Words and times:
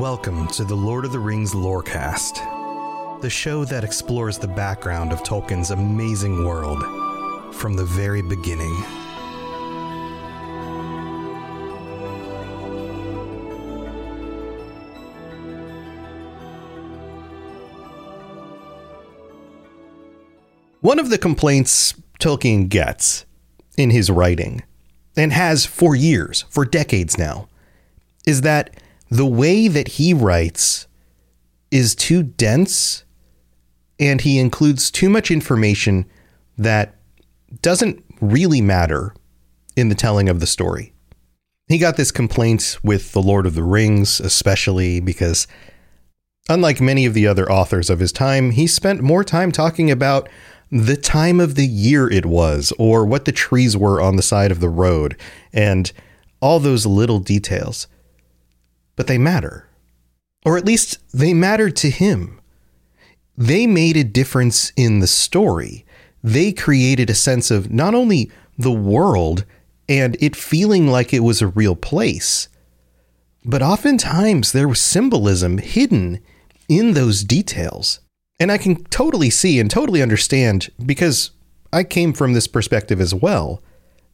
Welcome 0.00 0.48
to 0.52 0.64
the 0.64 0.74
Lord 0.74 1.04
of 1.04 1.12
the 1.12 1.18
Rings 1.18 1.52
Lorecast, 1.52 3.20
the 3.20 3.28
show 3.28 3.66
that 3.66 3.84
explores 3.84 4.38
the 4.38 4.48
background 4.48 5.12
of 5.12 5.22
Tolkien's 5.22 5.72
amazing 5.72 6.46
world 6.46 6.82
from 7.54 7.74
the 7.74 7.84
very 7.84 8.22
beginning. 8.22 8.74
One 20.80 20.98
of 20.98 21.10
the 21.10 21.18
complaints 21.18 21.92
Tolkien 22.18 22.70
gets 22.70 23.26
in 23.76 23.90
his 23.90 24.08
writing, 24.08 24.62
and 25.14 25.30
has 25.34 25.66
for 25.66 25.94
years, 25.94 26.46
for 26.48 26.64
decades 26.64 27.18
now, 27.18 27.50
is 28.26 28.40
that 28.40 28.74
the 29.10 29.26
way 29.26 29.68
that 29.68 29.88
he 29.88 30.14
writes 30.14 30.86
is 31.70 31.94
too 31.94 32.22
dense 32.22 33.04
and 33.98 34.22
he 34.22 34.38
includes 34.38 34.90
too 34.90 35.10
much 35.10 35.30
information 35.30 36.06
that 36.56 36.96
doesn't 37.60 38.02
really 38.20 38.60
matter 38.60 39.14
in 39.76 39.88
the 39.88 39.94
telling 39.94 40.28
of 40.28 40.40
the 40.40 40.46
story. 40.46 40.94
He 41.68 41.78
got 41.78 41.96
this 41.96 42.10
complaint 42.10 42.78
with 42.82 43.12
The 43.12 43.22
Lord 43.22 43.46
of 43.46 43.54
the 43.54 43.62
Rings, 43.62 44.20
especially 44.20 45.00
because, 45.00 45.46
unlike 46.48 46.80
many 46.80 47.06
of 47.06 47.14
the 47.14 47.26
other 47.26 47.50
authors 47.50 47.90
of 47.90 48.00
his 48.00 48.12
time, 48.12 48.52
he 48.52 48.66
spent 48.66 49.02
more 49.02 49.22
time 49.22 49.52
talking 49.52 49.90
about 49.90 50.28
the 50.70 50.96
time 50.96 51.40
of 51.40 51.56
the 51.56 51.66
year 51.66 52.08
it 52.10 52.26
was, 52.26 52.72
or 52.78 53.04
what 53.04 53.24
the 53.24 53.32
trees 53.32 53.76
were 53.76 54.00
on 54.00 54.16
the 54.16 54.22
side 54.22 54.50
of 54.50 54.60
the 54.60 54.68
road, 54.68 55.16
and 55.52 55.92
all 56.40 56.58
those 56.58 56.86
little 56.86 57.20
details 57.20 57.86
but 59.00 59.06
they 59.06 59.16
matter. 59.16 59.66
Or 60.44 60.58
at 60.58 60.66
least 60.66 60.98
they 61.10 61.32
mattered 61.32 61.74
to 61.76 61.88
him. 61.88 62.38
They 63.34 63.66
made 63.66 63.96
a 63.96 64.04
difference 64.04 64.74
in 64.76 65.00
the 65.00 65.06
story. 65.06 65.86
They 66.22 66.52
created 66.52 67.08
a 67.08 67.14
sense 67.14 67.50
of 67.50 67.70
not 67.72 67.94
only 67.94 68.30
the 68.58 68.70
world 68.70 69.46
and 69.88 70.18
it 70.20 70.36
feeling 70.36 70.86
like 70.86 71.14
it 71.14 71.20
was 71.20 71.40
a 71.40 71.46
real 71.46 71.74
place, 71.74 72.50
but 73.42 73.62
oftentimes 73.62 74.52
there 74.52 74.68
was 74.68 74.82
symbolism 74.82 75.56
hidden 75.56 76.20
in 76.68 76.92
those 76.92 77.24
details. 77.24 78.00
And 78.38 78.52
I 78.52 78.58
can 78.58 78.84
totally 78.84 79.30
see 79.30 79.58
and 79.58 79.70
totally 79.70 80.02
understand 80.02 80.68
because 80.84 81.30
I 81.72 81.84
came 81.84 82.12
from 82.12 82.34
this 82.34 82.46
perspective 82.46 83.00
as 83.00 83.14
well 83.14 83.62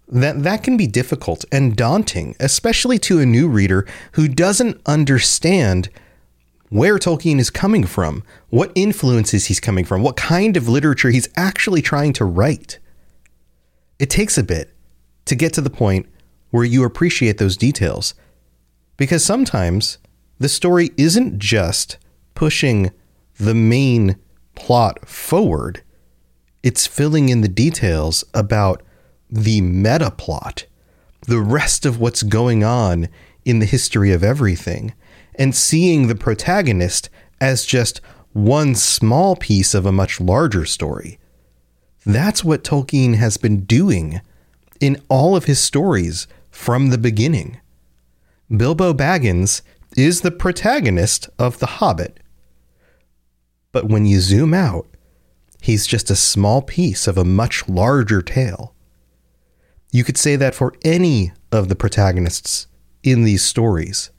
that 0.09 0.43
that 0.43 0.62
can 0.62 0.77
be 0.77 0.87
difficult 0.87 1.44
and 1.50 1.77
daunting, 1.77 2.37
especially 2.39 2.99
to 3.00 3.19
a 3.19 3.27
new 3.27 3.49
reader 3.49 3.87
who 4.12 4.28
doesn't 4.28 4.81
understand 4.87 5.89
where 6.69 6.99
Tolkien 6.99 7.39
is 7.39 7.50
coming 7.50 7.84
from, 7.84 8.22
what 8.49 8.72
influences 8.75 9.47
he's 9.47 9.61
coming 9.61 9.84
from, 9.84 10.03
what 10.03 10.17
kind 10.17 10.56
of 10.56 10.69
literature 10.69 11.11
he's 11.11 11.28
actually 11.37 11.83
trying 11.83 12.12
to 12.15 12.25
write. 12.25 12.78
It 13.99 14.11
takes 14.11 14.37
a 14.37 14.43
bit 14.43 14.75
to 15.27 15.34
get 15.34 15.53
to 15.55 15.61
the 15.61 15.71
point 15.71 16.06
where 16.50 16.65
you 16.65 16.84
appreciate 16.84 17.38
those 17.38 17.56
details. 17.56 18.15
Because 18.97 19.25
sometimes 19.25 19.99
the 20.38 20.49
story 20.49 20.91
isn't 20.97 21.38
just 21.38 21.99
pushing 22.34 22.93
the 23.38 23.55
main 23.55 24.17
plot 24.55 25.09
forward, 25.09 25.83
it's 26.62 26.87
filling 26.87 27.28
in 27.28 27.43
the 27.43 27.49
details 27.49 28.25
about 28.34 28.83
the 29.36 29.60
meta 29.60 30.10
plot, 30.10 30.66
the 31.26 31.41
rest 31.41 31.84
of 31.86 32.00
what's 32.00 32.22
going 32.22 32.64
on 32.64 33.08
in 33.44 33.58
the 33.58 33.66
history 33.66 34.12
of 34.12 34.24
everything, 34.24 34.94
and 35.34 35.54
seeing 35.54 36.06
the 36.06 36.14
protagonist 36.14 37.08
as 37.41 37.64
just 37.64 38.00
one 38.32 38.75
small 38.75 39.36
piece 39.36 39.75
of 39.75 39.86
a 39.86 39.92
much 39.92 40.20
larger 40.20 40.64
story. 40.64 41.19
That's 42.04 42.44
what 42.44 42.64
Tolkien 42.64 43.16
has 43.16 43.36
been 43.36 43.64
doing 43.64 44.20
in 44.80 45.02
all 45.08 45.34
of 45.34 45.46
his 45.46 45.60
stories 45.60 46.26
from 46.50 46.91
the 46.91 46.98
beginning. 46.98 47.60
Bilbo 48.54 48.92
Baggins 48.92 49.62
is 49.96 50.20
the 50.20 50.30
protagonist 50.30 51.28
of 51.38 51.58
The 51.58 51.66
Hobbit. 51.66 52.20
But 53.72 53.88
when 53.88 54.06
you 54.06 54.20
zoom 54.20 54.54
out, 54.54 54.86
he's 55.60 55.86
just 55.86 56.10
a 56.10 56.16
small 56.16 56.62
piece 56.62 57.08
of 57.08 57.19
a 57.19 57.25
much 57.25 57.69
larger 57.69 58.22
tale. 58.22 58.75
You 59.91 60.04
could 60.04 60.16
say 60.16 60.36
that 60.36 60.54
for 60.54 60.74
any 60.84 61.32
of 61.52 61.69
the 61.69 61.76
protagonists 61.76 62.66
in 63.02 63.24
these 63.24 63.42
stories. 63.42 64.10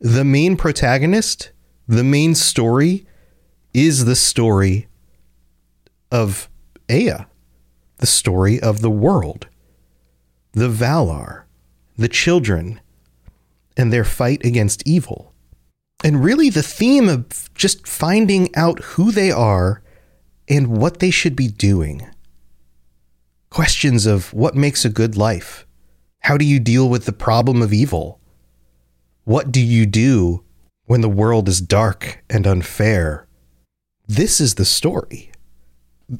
The 0.00 0.24
main 0.24 0.56
protagonist, 0.56 1.52
the 1.86 2.04
main 2.04 2.34
story, 2.34 3.06
is 3.74 4.04
the 4.04 4.16
story 4.16 4.88
of 6.10 6.48
Ea, 6.90 7.26
the 7.98 8.06
story 8.06 8.58
of 8.58 8.80
the 8.80 8.90
world, 8.90 9.46
the 10.52 10.68
Valar, 10.68 11.44
the 11.96 12.08
children, 12.08 12.80
and 13.76 13.92
their 13.92 14.04
fight 14.04 14.44
against 14.44 14.82
evil. 14.86 15.32
And 16.02 16.24
really, 16.24 16.48
the 16.48 16.62
theme 16.62 17.08
of 17.08 17.50
just 17.54 17.86
finding 17.86 18.54
out 18.56 18.80
who 18.80 19.12
they 19.12 19.30
are 19.30 19.82
and 20.48 20.78
what 20.78 20.98
they 20.98 21.10
should 21.10 21.36
be 21.36 21.48
doing 21.48 22.08
questions 23.50 24.06
of 24.06 24.32
what 24.32 24.54
makes 24.54 24.84
a 24.84 24.90
good 24.90 25.16
life? 25.16 25.66
How 26.20 26.36
do 26.36 26.44
you 26.44 26.60
deal 26.60 26.88
with 26.88 27.04
the 27.04 27.12
problem 27.12 27.62
of 27.62 27.72
evil? 27.72 28.20
What 29.24 29.52
do 29.52 29.60
you 29.60 29.86
do 29.86 30.44
when 30.86 31.00
the 31.00 31.08
world 31.08 31.48
is 31.48 31.60
dark 31.60 32.22
and 32.30 32.46
unfair? 32.46 33.26
This 34.06 34.40
is 34.40 34.54
the 34.54 34.64
story. 34.64 35.30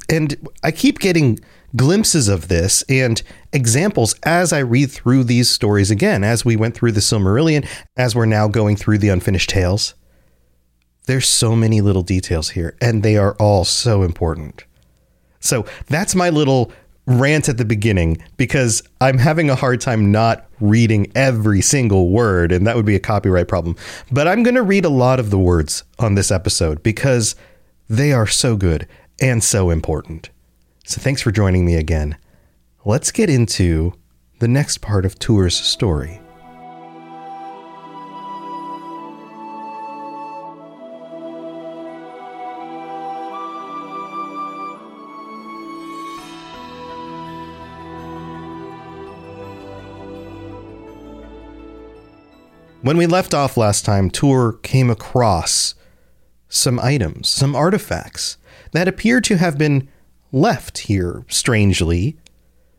And 0.08 0.48
I 0.62 0.70
keep 0.70 0.98
getting 0.98 1.40
glimpses 1.76 2.28
of 2.28 2.48
this 2.48 2.82
and 2.88 3.22
examples 3.52 4.14
as 4.22 4.52
I 4.52 4.60
read 4.60 4.90
through 4.90 5.24
these 5.24 5.50
stories 5.50 5.90
again, 5.90 6.24
as 6.24 6.44
we 6.44 6.56
went 6.56 6.74
through 6.74 6.92
the 6.92 7.00
Silmarillion, 7.00 7.66
as 7.96 8.14
we're 8.14 8.26
now 8.26 8.48
going 8.48 8.76
through 8.76 8.98
the 8.98 9.08
Unfinished 9.08 9.50
Tales. 9.50 9.94
There's 11.06 11.28
so 11.28 11.56
many 11.56 11.80
little 11.80 12.02
details 12.02 12.50
here, 12.50 12.76
and 12.80 13.02
they 13.02 13.16
are 13.16 13.34
all 13.34 13.64
so 13.64 14.02
important. 14.02 14.64
So 15.40 15.64
that's 15.86 16.14
my 16.14 16.30
little 16.30 16.70
rant 17.06 17.48
at 17.48 17.58
the 17.58 17.64
beginning 17.64 18.18
because 18.36 18.82
I'm 19.00 19.18
having 19.18 19.50
a 19.50 19.54
hard 19.54 19.80
time 19.80 20.12
not 20.12 20.46
reading 20.60 21.10
every 21.14 21.60
single 21.60 22.10
word, 22.10 22.52
and 22.52 22.66
that 22.66 22.76
would 22.76 22.86
be 22.86 22.94
a 22.94 23.00
copyright 23.00 23.48
problem. 23.48 23.76
But 24.10 24.28
I'm 24.28 24.42
going 24.42 24.54
to 24.54 24.62
read 24.62 24.84
a 24.84 24.90
lot 24.90 25.18
of 25.18 25.30
the 25.30 25.38
words 25.38 25.84
on 25.98 26.14
this 26.14 26.30
episode 26.30 26.82
because 26.82 27.34
they 27.88 28.12
are 28.12 28.26
so 28.26 28.56
good 28.56 28.86
and 29.20 29.42
so 29.42 29.70
important. 29.70 30.30
So 30.84 31.00
thanks 31.00 31.22
for 31.22 31.30
joining 31.30 31.64
me 31.64 31.74
again. 31.74 32.16
Let's 32.84 33.10
get 33.10 33.28
into 33.28 33.94
the 34.38 34.48
next 34.48 34.78
part 34.78 35.04
of 35.04 35.18
Tuor's 35.18 35.56
story. 35.56 36.19
When 52.90 52.96
we 52.96 53.06
left 53.06 53.34
off 53.34 53.56
last 53.56 53.84
time, 53.84 54.10
Tuor 54.10 54.60
came 54.64 54.90
across 54.90 55.76
some 56.48 56.80
items, 56.80 57.28
some 57.28 57.54
artifacts 57.54 58.36
that 58.72 58.88
appear 58.88 59.20
to 59.20 59.36
have 59.36 59.56
been 59.56 59.88
left 60.32 60.78
here 60.78 61.24
strangely. 61.28 62.16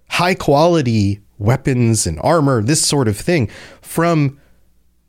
High 0.10 0.36
quality 0.36 1.22
weapons 1.38 2.06
and 2.06 2.20
armor, 2.20 2.62
this 2.62 2.86
sort 2.86 3.08
of 3.08 3.16
thing, 3.16 3.48
from 3.82 4.38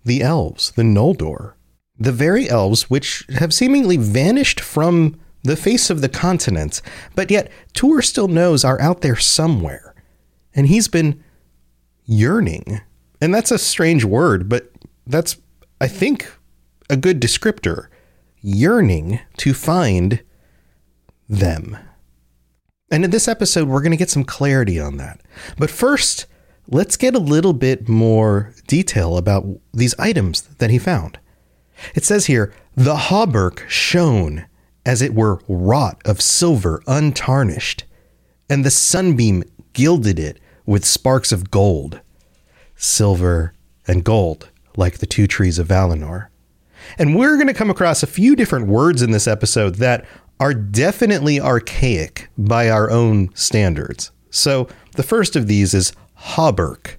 the 0.05 0.23
elves, 0.23 0.71
the 0.71 0.85
Noldor. 0.85 1.55
The 1.99 2.13
very 2.13 2.49
elves 2.49 2.89
which 2.89 3.27
have 3.41 3.53
seemingly 3.53 3.97
vanished 3.97 4.61
from 4.61 5.19
the 5.43 5.57
face 5.57 5.91
of 5.91 6.01
the 6.01 6.09
continent, 6.09 6.81
but 7.17 7.29
yet 7.29 7.51
Tuor 7.75 8.05
still 8.05 8.29
knows 8.29 8.65
are 8.65 8.81
out 8.81 9.01
there 9.01 9.17
somewhere. 9.17 9.97
And 10.55 10.69
he's 10.69 10.87
been 10.87 11.25
yearning. 12.05 12.83
And 13.21 13.35
that's 13.35 13.51
a 13.51 13.59
strange 13.59 14.05
word, 14.05 14.49
but 14.49 14.72
that's, 15.07 15.37
I 15.81 15.89
think, 15.89 16.31
a 16.89 16.97
good 16.97 17.21
descriptor. 17.21 17.89
Yearning 18.41 19.21
to 19.39 19.55
find 19.55 20.23
them. 21.29 21.79
And 22.91 23.05
in 23.05 23.11
this 23.11 23.29
episode, 23.29 23.69
we're 23.69 23.83
going 23.83 23.93
to 23.93 23.97
get 23.97 24.11
some 24.11 24.25
clarity 24.25 24.79
on 24.81 24.97
that. 24.97 25.21
But 25.57 25.71
first, 25.71 26.27
let's 26.69 26.97
get 26.97 27.15
a 27.15 27.21
little 27.21 27.53
bit 27.53 27.89
more 27.89 28.53
detail 28.67 29.17
about 29.17 29.47
these 29.73 29.95
items 29.99 30.43
that 30.43 30.71
he 30.71 30.79
found. 30.79 31.19
It 31.95 32.05
says 32.05 32.27
here, 32.27 32.53
the 32.77 32.97
hauberk 32.97 33.69
shone 33.69 34.47
as 34.85 35.01
it 35.03 35.15
were 35.15 35.41
wrought 35.49 36.01
of 36.05 36.21
silver 36.21 36.83
untarnished, 36.87 37.85
and 38.51 38.65
the 38.65 38.71
sunbeam 38.71 39.45
gilded 39.73 40.19
it 40.19 40.39
with 40.67 40.85
sparks 40.85 41.33
of 41.33 41.51
gold, 41.51 42.01
silver 42.77 43.55
and 43.87 44.05
gold, 44.05 44.51
like 44.77 44.99
the 44.99 45.07
two 45.07 45.27
trees 45.27 45.59
of 45.59 45.69
Valinor. 45.69 46.29
And 46.99 47.17
we're 47.17 47.37
going 47.37 47.47
to 47.47 47.55
come 47.55 47.71
across 47.71 48.03
a 48.03 48.09
few 48.09 48.35
different 48.37 48.67
words 48.67 49.03
in 49.03 49.11
this 49.13 49.29
episode 49.29 49.77
that 49.77 50.05
are 50.41 50.55
definitely 50.55 51.41
archaic 51.41 52.29
by 52.37 52.69
our 52.69 52.91
own 52.91 53.31
standards. 53.35 54.11
So 54.31 54.69
the 54.97 55.03
first 55.03 55.37
of 55.37 55.47
these 55.47 55.75
is 55.75 55.93
hauberk. 56.19 56.97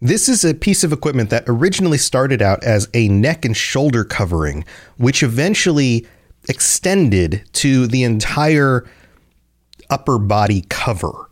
This 0.00 0.28
is 0.28 0.44
a 0.44 0.54
piece 0.54 0.84
of 0.84 0.92
equipment 0.92 1.30
that 1.30 1.44
originally 1.46 1.98
started 1.98 2.42
out 2.42 2.62
as 2.62 2.88
a 2.94 3.08
neck 3.08 3.44
and 3.44 3.56
shoulder 3.56 4.04
covering, 4.04 4.64
which 4.98 5.22
eventually 5.22 6.06
extended 6.48 7.42
to 7.54 7.86
the 7.86 8.04
entire 8.04 8.86
upper 9.90 10.18
body 10.18 10.64
cover 10.68 11.30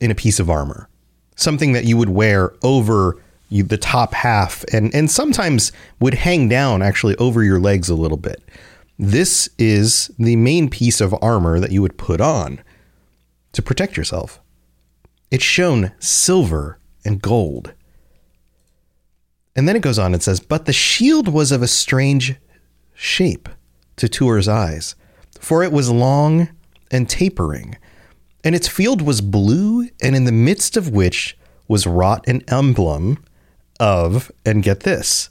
in 0.00 0.10
a 0.10 0.14
piece 0.14 0.40
of 0.40 0.50
armor. 0.50 0.88
Something 1.36 1.72
that 1.72 1.84
you 1.84 1.96
would 1.96 2.08
wear 2.08 2.54
over 2.62 3.22
you, 3.50 3.64
the 3.64 3.76
top 3.76 4.14
half 4.14 4.64
and, 4.72 4.94
and 4.94 5.10
sometimes 5.10 5.72
would 5.98 6.14
hang 6.14 6.48
down 6.48 6.80
actually 6.80 7.16
over 7.16 7.42
your 7.42 7.60
legs 7.60 7.90
a 7.90 7.94
little 7.94 8.16
bit. 8.16 8.42
This 8.98 9.48
is 9.58 10.10
the 10.18 10.36
main 10.36 10.70
piece 10.70 11.00
of 11.00 11.14
armor 11.20 11.60
that 11.60 11.72
you 11.72 11.82
would 11.82 11.98
put 11.98 12.20
on 12.20 12.62
to 13.52 13.62
protect 13.62 13.96
yourself. 13.96 14.40
It's 15.30 15.44
shown 15.44 15.92
silver 15.98 16.78
and 17.04 17.20
gold. 17.20 17.74
And 19.56 19.68
then 19.68 19.76
it 19.76 19.82
goes 19.82 19.98
on 19.98 20.14
and 20.14 20.22
says, 20.22 20.40
But 20.40 20.66
the 20.66 20.72
shield 20.72 21.28
was 21.28 21.50
of 21.52 21.62
a 21.62 21.68
strange 21.68 22.36
shape 22.94 23.48
to 23.96 24.08
Tuor's 24.08 24.48
eyes, 24.48 24.94
for 25.40 25.62
it 25.62 25.72
was 25.72 25.90
long 25.90 26.48
and 26.90 27.08
tapering, 27.08 27.76
and 28.44 28.54
its 28.54 28.68
field 28.68 29.02
was 29.02 29.20
blue, 29.20 29.88
and 30.02 30.14
in 30.14 30.24
the 30.24 30.32
midst 30.32 30.76
of 30.76 30.90
which 30.90 31.36
was 31.68 31.86
wrought 31.86 32.26
an 32.28 32.42
emblem 32.48 33.22
of, 33.80 34.30
and 34.46 34.62
get 34.62 34.80
this, 34.80 35.30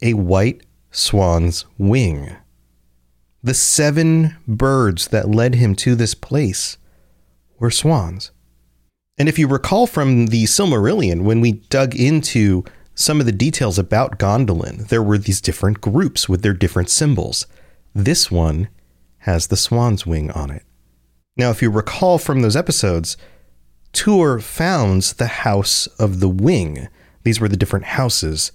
a 0.00 0.14
white 0.14 0.62
swan's 0.90 1.66
wing. 1.76 2.36
The 3.42 3.54
seven 3.54 4.36
birds 4.46 5.08
that 5.08 5.28
led 5.28 5.56
him 5.56 5.74
to 5.76 5.94
this 5.94 6.14
place 6.14 6.78
were 7.58 7.70
swans. 7.70 8.30
And 9.18 9.28
if 9.28 9.38
you 9.38 9.48
recall 9.48 9.86
from 9.86 10.28
the 10.28 10.44
Silmarillion, 10.44 11.22
when 11.22 11.42
we 11.42 11.52
dug 11.52 11.94
into 11.94 12.64
some 12.94 13.20
of 13.20 13.26
the 13.26 13.32
details 13.32 13.78
about 13.78 14.18
Gondolin, 14.18 14.88
there 14.88 15.02
were 15.02 15.18
these 15.18 15.40
different 15.40 15.80
groups 15.80 16.28
with 16.28 16.42
their 16.42 16.54
different 16.54 16.88
symbols. 16.88 17.46
This 17.94 18.30
one 18.30 18.68
has 19.18 19.48
the 19.48 19.56
swan's 19.56 20.06
wing 20.06 20.30
on 20.30 20.50
it. 20.50 20.64
Now, 21.36 21.50
if 21.50 21.62
you 21.62 21.70
recall 21.70 22.18
from 22.18 22.42
those 22.42 22.56
episodes, 22.56 23.16
Tuor 23.92 24.42
founds 24.42 25.14
the 25.14 25.26
House 25.26 25.86
of 25.98 26.20
the 26.20 26.28
Wing. 26.28 26.88
These 27.22 27.40
were 27.40 27.48
the 27.48 27.56
different 27.56 27.86
houses. 27.86 28.52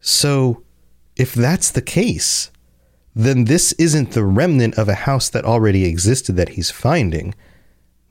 So, 0.00 0.62
if 1.16 1.34
that's 1.34 1.70
the 1.70 1.82
case, 1.82 2.50
then 3.14 3.44
this 3.44 3.72
isn't 3.74 4.12
the 4.12 4.24
remnant 4.24 4.78
of 4.78 4.88
a 4.88 4.94
house 4.94 5.28
that 5.28 5.44
already 5.44 5.84
existed 5.84 6.36
that 6.36 6.50
he's 6.50 6.70
finding. 6.70 7.34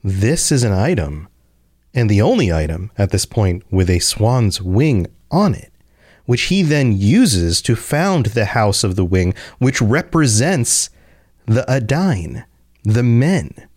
This 0.02 0.52
is 0.52 0.62
an 0.62 0.72
item, 0.72 1.28
and 1.92 2.08
the 2.08 2.22
only 2.22 2.52
item 2.52 2.90
at 2.96 3.10
this 3.10 3.26
point 3.26 3.64
with 3.70 3.90
a 3.90 3.98
swan's 3.98 4.62
wing 4.62 5.06
on 5.30 5.54
it 5.54 5.72
which 6.26 6.42
he 6.42 6.62
then 6.62 6.96
uses 6.96 7.60
to 7.62 7.76
found 7.76 8.26
the 8.26 8.46
House 8.46 8.84
of 8.84 8.96
the 8.96 9.04
Wing, 9.04 9.34
which 9.58 9.80
represents 9.80 10.90
the 11.46 11.64
Edain, 11.68 12.44
the 12.84 13.02
men, 13.02 13.68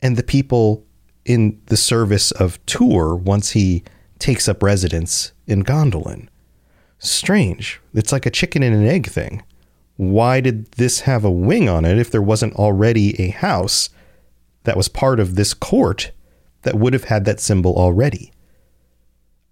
and 0.00 0.16
the 0.16 0.22
people 0.22 0.84
in 1.24 1.60
the 1.66 1.76
service 1.76 2.30
of 2.32 2.64
Tuor 2.66 3.18
once 3.18 3.50
he 3.50 3.82
takes 4.18 4.48
up 4.48 4.62
residence 4.62 5.32
in 5.46 5.64
Gondolin. 5.64 6.28
Strange. 6.98 7.80
It's 7.94 8.12
like 8.12 8.26
a 8.26 8.30
chicken 8.30 8.62
and 8.62 8.74
an 8.74 8.86
egg 8.86 9.06
thing. 9.06 9.42
Why 9.96 10.40
did 10.40 10.72
this 10.72 11.00
have 11.00 11.24
a 11.24 11.30
wing 11.30 11.68
on 11.68 11.84
it 11.84 11.98
if 11.98 12.10
there 12.10 12.22
wasn't 12.22 12.54
already 12.54 13.20
a 13.20 13.30
house 13.30 13.90
that 14.64 14.76
was 14.76 14.88
part 14.88 15.18
of 15.18 15.34
this 15.34 15.54
court 15.54 16.12
that 16.62 16.76
would 16.76 16.92
have 16.92 17.04
had 17.04 17.24
that 17.24 17.40
symbol 17.40 17.74
already? 17.76 18.32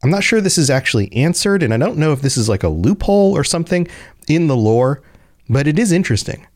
I'm 0.02 0.10
not 0.10 0.24
sure 0.24 0.40
this 0.40 0.58
is 0.58 0.70
actually 0.70 1.12
answered, 1.12 1.62
and 1.62 1.72
I 1.72 1.78
don't 1.78 1.98
know 1.98 2.12
if 2.12 2.20
this 2.20 2.36
is 2.36 2.48
like 2.48 2.62
a 2.62 2.68
loophole 2.68 3.36
or 3.36 3.42
something 3.42 3.88
in 4.28 4.46
the 4.46 4.56
lore, 4.56 5.02
but 5.48 5.66
it 5.66 5.78
is 5.78 5.90
interesting. 5.90 6.46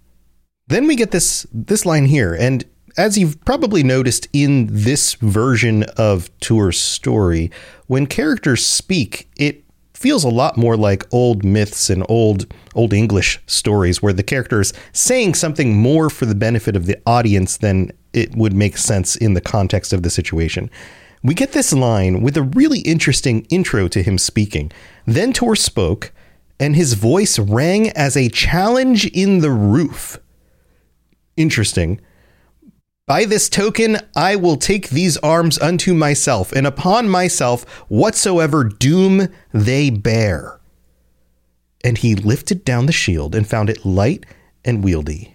Then 0.69 0.87
we 0.87 0.95
get 0.95 1.11
this 1.11 1.47
this 1.53 1.85
line 1.85 2.07
here, 2.07 2.35
and 2.35 2.65
as 2.97 3.19
you've 3.19 3.43
probably 3.45 3.83
noticed 3.83 4.29
in 4.33 4.69
this 4.71 5.15
version 5.15 5.85
of 5.97 6.31
Tuor's 6.41 6.81
story, 6.81 7.51
when 7.87 8.07
characters 8.07 8.65
speak, 8.65 9.29
it 9.37 9.65
feels 9.95 10.25
a 10.25 10.29
lot 10.29 10.57
more 10.57 10.77
like 10.77 11.07
old 11.13 11.45
myths 11.45 11.91
and 11.91 12.05
old 12.09 12.51
old 12.75 12.93
English 12.93 13.39
stories 13.47 14.01
where 14.01 14.15
the 14.15 14.23
character 14.23 14.61
is 14.61 14.73
saying 14.93 15.35
something 15.35 15.77
more 15.77 16.09
for 16.09 16.25
the 16.25 16.35
benefit 16.35 16.75
of 16.75 16.87
the 16.87 16.99
audience 17.07 17.59
than 17.59 17.93
it 18.13 18.35
would 18.35 18.55
make 18.55 18.79
sense 18.79 19.15
in 19.15 19.35
the 19.35 19.41
context 19.41 19.93
of 19.93 20.03
the 20.03 20.11
situation. 20.11 20.71
We 21.23 21.35
get 21.35 21.53
this 21.53 21.73
line 21.73 22.23
with 22.23 22.37
a 22.37 22.43
really 22.43 22.79
interesting 22.81 23.43
intro 23.51 23.89
to 23.89 24.03
him 24.03 24.17
speaking. 24.17 24.73
Then 25.05 25.35
Tuor 25.35 25.57
spoke, 25.57 26.13
and 26.59 26.75
his 26.75 26.95
voice 26.95 27.39
rang 27.39 27.91
as 27.91 28.17
a 28.17 28.31
challenge 28.31 29.07
in 29.07 29.41
the 29.41 29.51
roof. 29.51 30.19
Interesting. 31.37 32.01
By 33.11 33.25
this 33.25 33.49
token, 33.49 33.99
I 34.15 34.37
will 34.37 34.57
take 34.57 34.91
these 34.91 35.17
arms 35.17 35.59
unto 35.59 35.95
myself, 35.95 36.53
and 36.53 36.65
upon 36.65 37.09
myself 37.09 37.65
whatsoever 37.89 38.63
doom 38.63 39.27
they 39.53 39.91
bear. 39.91 40.61
And 41.83 41.99
he 41.99 42.15
lifted 42.15 42.65
down 42.65 42.87
the 42.87 42.93
shield 42.93 43.35
and 43.35 43.49
found 43.49 43.69
it 43.69 43.85
light 43.85 44.27
and 44.65 44.85
wieldy. 44.85 45.33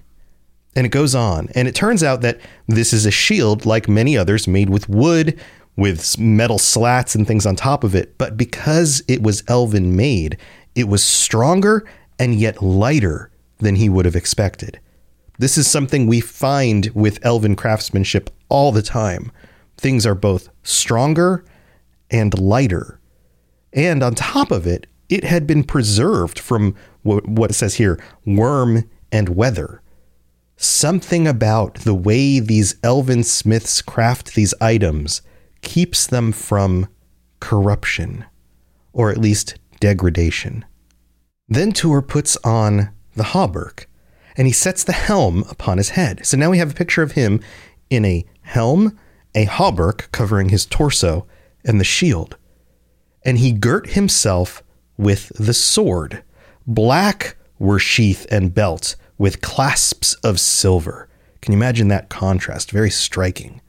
And 0.74 0.86
it 0.86 0.94
goes 0.94 1.16
on, 1.16 1.50
and 1.54 1.68
it 1.68 1.76
turns 1.76 2.02
out 2.02 2.22
that 2.22 2.40
this 2.66 2.94
is 2.94 3.06
a 3.06 3.12
shield 3.12 3.66
like 3.66 3.90
many 3.90 4.16
others 4.18 4.48
made 4.48 4.70
with 4.70 4.88
wood, 4.88 5.38
with 5.76 6.18
metal 6.18 6.60
slats 6.60 7.14
and 7.14 7.28
things 7.28 7.46
on 7.46 7.58
top 7.58 7.84
of 7.84 7.94
it. 7.94 8.18
But 8.18 8.38
because 8.38 9.04
it 9.10 9.22
was 9.22 9.44
elven 9.50 9.98
made, 9.98 10.38
it 10.76 10.88
was 10.88 11.04
stronger 11.04 11.86
and 12.18 12.36
yet 12.36 12.64
lighter 12.64 13.32
than 13.58 13.76
he 13.76 13.90
would 13.90 14.06
have 14.06 14.16
expected. 14.16 14.80
This 15.38 15.58
is 15.58 15.68
something 15.68 16.08
we 16.08 16.22
find 16.22 16.92
with 16.94 17.24
elven 17.26 17.56
craftsmanship 17.56 18.30
all 18.50 18.72
the 18.72 18.82
time. 18.82 19.32
Things 19.78 20.06
are 20.06 20.16
both 20.16 20.50
stronger 20.64 21.44
and 22.10 22.38
lighter. 22.40 23.00
And 23.74 24.02
on 24.02 24.16
top 24.16 24.52
of 24.52 24.66
it, 24.66 24.88
it 25.10 25.24
had 25.24 25.46
been 25.46 25.64
preserved 25.64 26.40
from 26.40 26.76
what 27.04 27.52
it 27.52 27.56
says 27.56 27.76
here 27.76 28.00
worm 28.26 28.90
and 29.12 29.30
weather. 29.30 29.82
Something 30.58 31.28
about 31.28 31.76
the 31.80 31.94
way 31.94 32.40
these 32.40 32.76
elven 32.82 33.24
smiths 33.24 33.82
craft 33.82 34.36
these 34.36 34.54
items 34.62 35.22
keeps 35.62 36.08
them 36.08 36.32
from 36.32 36.88
corruption, 37.42 38.26
or 38.94 39.12
at 39.12 39.18
least 39.18 39.56
degradation. 39.80 40.64
Then 41.50 41.74
Tuor 41.74 42.08
puts 42.08 42.38
on 42.38 42.90
the 43.16 43.24
hauberk, 43.24 43.86
and 44.38 44.48
he 44.48 44.54
sets 44.54 44.84
the 44.84 44.92
helm 44.92 45.44
upon 45.50 45.78
his 45.78 45.90
head. 45.90 46.26
So 46.26 46.38
now 46.38 46.50
we 46.50 46.58
have 46.58 46.72
a 46.72 46.76
picture 46.76 47.02
of 47.02 47.14
him 47.14 47.40
in 47.90 48.06
a 48.06 48.26
helm, 48.42 48.98
a 49.34 49.46
hauberk 49.46 50.12
covering 50.12 50.50
his 50.50 50.66
torso, 50.66 51.26
and 51.64 51.80
the 51.80 51.86
shield. 51.86 52.38
And 53.24 53.38
he 53.38 53.52
girt 53.52 53.92
himself 53.92 54.64
with 54.98 55.30
the 55.38 55.54
sword. 55.54 56.24
Black 56.68 57.38
were 57.60 57.80
sheath 57.80 58.26
and 58.30 58.54
belt 58.54 58.96
with 59.18 59.42
clasps 59.42 60.14
of 60.16 60.40
silver. 60.40 61.10
Can 61.42 61.54
you 61.54 61.58
imagine 61.58 61.88
that 61.90 62.10
contrast? 62.10 62.72
Very 62.72 62.90
striking. 62.90 63.62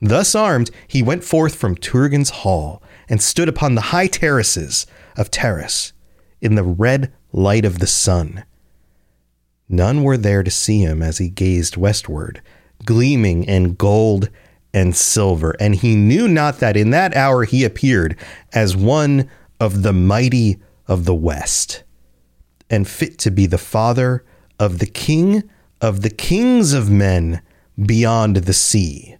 Thus 0.00 0.34
armed, 0.34 0.70
he 0.86 1.02
went 1.02 1.24
forth 1.24 1.54
from 1.54 1.76
Turgon's 1.76 2.30
hall 2.30 2.82
and 3.08 3.22
stood 3.22 3.48
upon 3.48 3.74
the 3.74 3.80
high 3.80 4.06
terraces 4.06 4.86
of 5.16 5.30
Taras 5.30 5.92
in 6.40 6.54
the 6.54 6.62
red 6.62 7.12
light 7.32 7.64
of 7.64 7.78
the 7.78 7.86
sun. 7.86 8.44
None 9.68 10.02
were 10.02 10.16
there 10.16 10.42
to 10.42 10.50
see 10.50 10.80
him 10.80 11.02
as 11.02 11.18
he 11.18 11.28
gazed 11.28 11.76
westward, 11.76 12.40
gleaming 12.84 13.44
in 13.44 13.74
gold 13.74 14.28
and 14.72 14.94
silver, 14.94 15.56
and 15.58 15.74
he 15.74 15.96
knew 15.96 16.28
not 16.28 16.60
that 16.60 16.76
in 16.76 16.90
that 16.90 17.16
hour 17.16 17.44
he 17.44 17.64
appeared 17.64 18.16
as 18.52 18.76
one 18.76 19.28
of 19.58 19.82
the 19.82 19.92
mighty 19.92 20.60
of 20.86 21.04
the 21.04 21.14
West, 21.14 21.82
and 22.70 22.86
fit 22.86 23.18
to 23.18 23.30
be 23.30 23.46
the 23.46 23.58
father 23.58 24.24
of 24.58 24.78
the 24.78 24.86
king 24.86 25.42
of 25.80 26.02
the 26.02 26.10
kings 26.10 26.72
of 26.72 26.90
men 26.90 27.42
beyond 27.84 28.36
the 28.36 28.52
sea, 28.52 29.16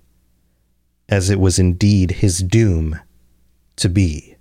as 1.08 1.28
it 1.28 1.40
was 1.40 1.58
indeed 1.58 2.10
his 2.12 2.38
doom 2.38 2.98
to 3.76 3.88
be. 3.88 4.36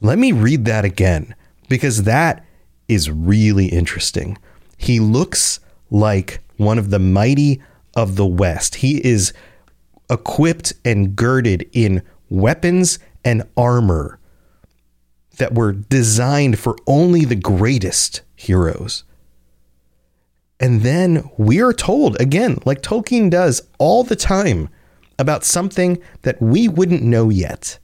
Let 0.00 0.18
me 0.18 0.32
read 0.32 0.64
that 0.66 0.84
again, 0.84 1.34
because 1.68 2.04
that 2.04 2.44
is 2.86 3.10
really 3.10 3.66
interesting. 3.66 4.38
He 4.78 4.98
looks 4.98 5.60
like 5.90 6.40
one 6.56 6.78
of 6.78 6.88
the 6.88 6.98
mighty 6.98 7.60
of 7.94 8.16
the 8.16 8.26
West. 8.26 8.76
He 8.76 9.04
is 9.04 9.34
equipped 10.08 10.72
and 10.84 11.14
girded 11.14 11.68
in 11.72 12.02
weapons 12.30 12.98
and 13.24 13.42
armor 13.56 14.18
that 15.36 15.54
were 15.54 15.72
designed 15.72 16.58
for 16.58 16.76
only 16.86 17.26
the 17.26 17.36
greatest 17.36 18.22
heroes. 18.34 19.04
And 20.58 20.80
then 20.80 21.28
we 21.36 21.60
are 21.60 21.72
told, 21.72 22.20
again, 22.20 22.58
like 22.64 22.82
Tolkien 22.82 23.30
does 23.30 23.62
all 23.78 24.02
the 24.02 24.16
time, 24.16 24.70
about 25.18 25.44
something 25.44 25.98
that 26.22 26.40
we 26.40 26.68
wouldn't 26.68 27.02
know 27.02 27.28
yet. 27.28 27.78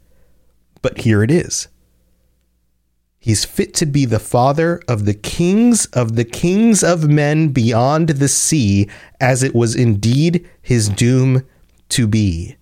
But 0.83 0.99
here 0.99 1.23
it 1.23 1.31
is. 1.31 1.69
He's 3.25 3.47
fit 3.47 3.73
to 3.77 3.87
be 3.87 4.05
the 4.05 4.19
father 4.19 4.83
of 4.87 5.07
the 5.07 5.15
kings 5.15 5.87
of 5.95 6.15
the 6.15 6.27
kings 6.27 6.85
of 6.85 7.09
men 7.09 7.49
beyond 7.49 8.11
the 8.11 8.29
sea, 8.29 8.87
as 9.19 9.43
it 9.43 9.55
was 9.55 9.75
indeed 9.75 10.47
his 10.61 10.91
doom 10.91 11.43
to 11.89 12.07
be. 12.07 12.57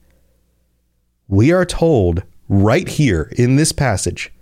We 1.27 1.51
are 1.51 1.65
told 1.65 2.23
right 2.49 2.87
here 2.87 3.33
in 3.37 3.57
this 3.57 3.73
passage 3.73 4.33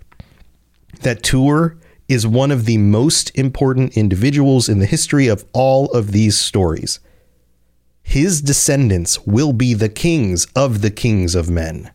that 1.01 1.23
Tuor 1.23 1.79
is 2.07 2.27
one 2.27 2.51
of 2.51 2.65
the 2.65 2.77
most 2.77 3.35
important 3.35 3.97
individuals 3.97 4.69
in 4.69 4.77
the 4.77 4.85
history 4.85 5.25
of 5.25 5.43
all 5.53 5.87
of 5.87 6.11
these 6.11 6.37
stories. 6.37 6.99
His 8.03 8.43
descendants 8.43 9.25
will 9.25 9.53
be 9.53 9.73
the 9.73 9.89
kings 9.89 10.45
of 10.55 10.83
the 10.83 10.91
kings 10.91 11.33
of 11.33 11.49
men. 11.49 11.89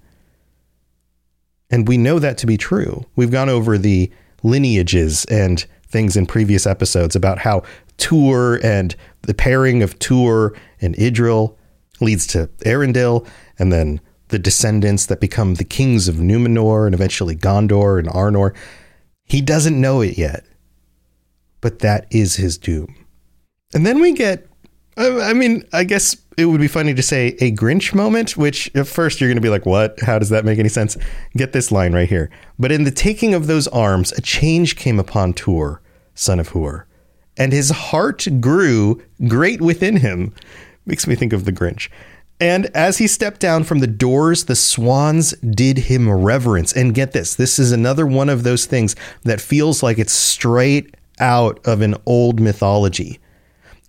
And 1.71 1.89
we 1.89 1.99
know 1.99 2.19
that 2.19 2.39
to 2.39 2.47
be 2.47 2.57
true. 2.57 3.05
We've 3.17 3.31
gone 3.31 3.49
over 3.49 3.77
the 3.77 4.11
lineages 4.43 5.25
and 5.27 5.65
things 5.89 6.17
in 6.17 6.27
previous 6.27 6.67
episodes 6.67 7.17
about 7.17 7.39
how 7.39 7.63
Tuor 7.99 8.63
and 8.63 8.95
the 9.23 9.35
pairing 9.35 9.83
of 9.83 9.99
Tuor 9.99 10.57
and 10.81 10.95
Idril 10.97 11.57
leads 12.01 12.27
to 12.29 12.49
Earendil, 12.65 13.27
and 13.59 13.73
then 13.73 14.01
the 14.29 14.39
descendants 14.39 15.07
that 15.07 15.21
become 15.21 15.55
the 15.55 15.65
kings 15.65 16.09
of 16.09 16.17
Numenor 16.17 16.85
and 16.85 16.95
eventually 16.95 17.35
Gondor 17.35 17.99
and 17.99 18.09
Arnor. 18.09 18.55
He 19.25 19.41
doesn't 19.41 19.81
know 19.81 20.03
it 20.03 20.19
yet, 20.19 20.45
but 21.61 21.79
that 21.81 22.07
is 22.11 22.37
his 22.37 22.59
doom. 22.59 22.95
And 23.75 23.87
then 23.87 24.01
we 24.01 24.13
get, 24.13 24.47
Um, 24.97 25.21
I 25.21 25.33
mean, 25.35 25.65
I 25.73 25.85
guess 25.85 26.17
it 26.39 26.47
would 26.47 26.61
be 26.61 26.69
funny 26.69 26.95
to 26.95 27.03
say 27.03 27.37
a 27.41 27.53
Grinch 27.53 27.95
moment, 27.95 28.37
which 28.37 28.75
at 28.75 28.87
first 28.87 29.21
you're 29.21 29.29
going 29.29 29.37
to 29.37 29.43
be 29.43 29.51
like, 29.51 29.67
what? 29.67 30.01
How 30.01 30.19
does 30.19 30.31
that 30.31 30.45
make 30.45 30.59
any 30.59 30.69
sense? 30.69 30.97
Get 31.37 31.53
this 31.53 31.71
line 31.71 31.93
right 31.93 32.09
here. 32.09 32.31
But 32.59 32.73
in 32.73 32.85
the 32.85 32.91
taking 32.91 33.35
of 33.35 33.47
those 33.47 33.69
arms, 33.69 34.13
a 34.13 34.23
change 34.23 34.77
came 34.77 34.99
upon 34.99 35.35
Tuor, 35.35 35.79
son 36.15 36.41
of 36.41 36.51
Huor, 36.51 36.85
and 37.37 37.53
his 37.53 37.71
heart 37.71 38.27
grew 38.41 39.03
great 39.29 39.61
within 39.61 39.97
him. 39.97 40.35
Makes 40.87 41.07
me 41.07 41.15
think 41.15 41.33
of 41.33 41.45
the 41.45 41.53
Grinch. 41.53 41.91
And 42.39 42.67
as 42.75 42.99
he 42.99 43.07
stepped 43.07 43.41
down 43.41 43.65
from 43.65 43.79
the 43.79 43.87
doors, 43.87 44.45
the 44.45 44.57
swans 44.57 45.33
did 45.39 45.79
him 45.79 46.11
reverence. 46.11 46.73
And 46.73 46.95
get 46.95 47.13
this 47.13 47.35
this 47.35 47.59
is 47.59 47.73
another 47.73 48.07
one 48.07 48.29
of 48.29 48.45
those 48.45 48.67
things 48.67 48.97
that 49.25 49.41
feels 49.41 49.83
like 49.83 49.99
it's 49.99 50.13
straight 50.13 50.95
out 51.19 51.61
of 51.67 51.81
an 51.81 51.97
old 52.07 52.41
mythology. 52.41 53.21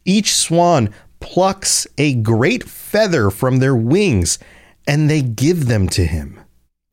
Each 0.08 0.34
swan 0.34 0.90
plucks 1.20 1.86
a 1.98 2.14
great 2.16 2.64
feather 2.64 3.30
from 3.30 3.58
their 3.58 3.76
wings 3.76 4.40
and 4.88 5.10
they 5.10 5.22
give 5.22 5.68
them 5.68 5.90
to 5.90 6.06
him. 6.06 6.40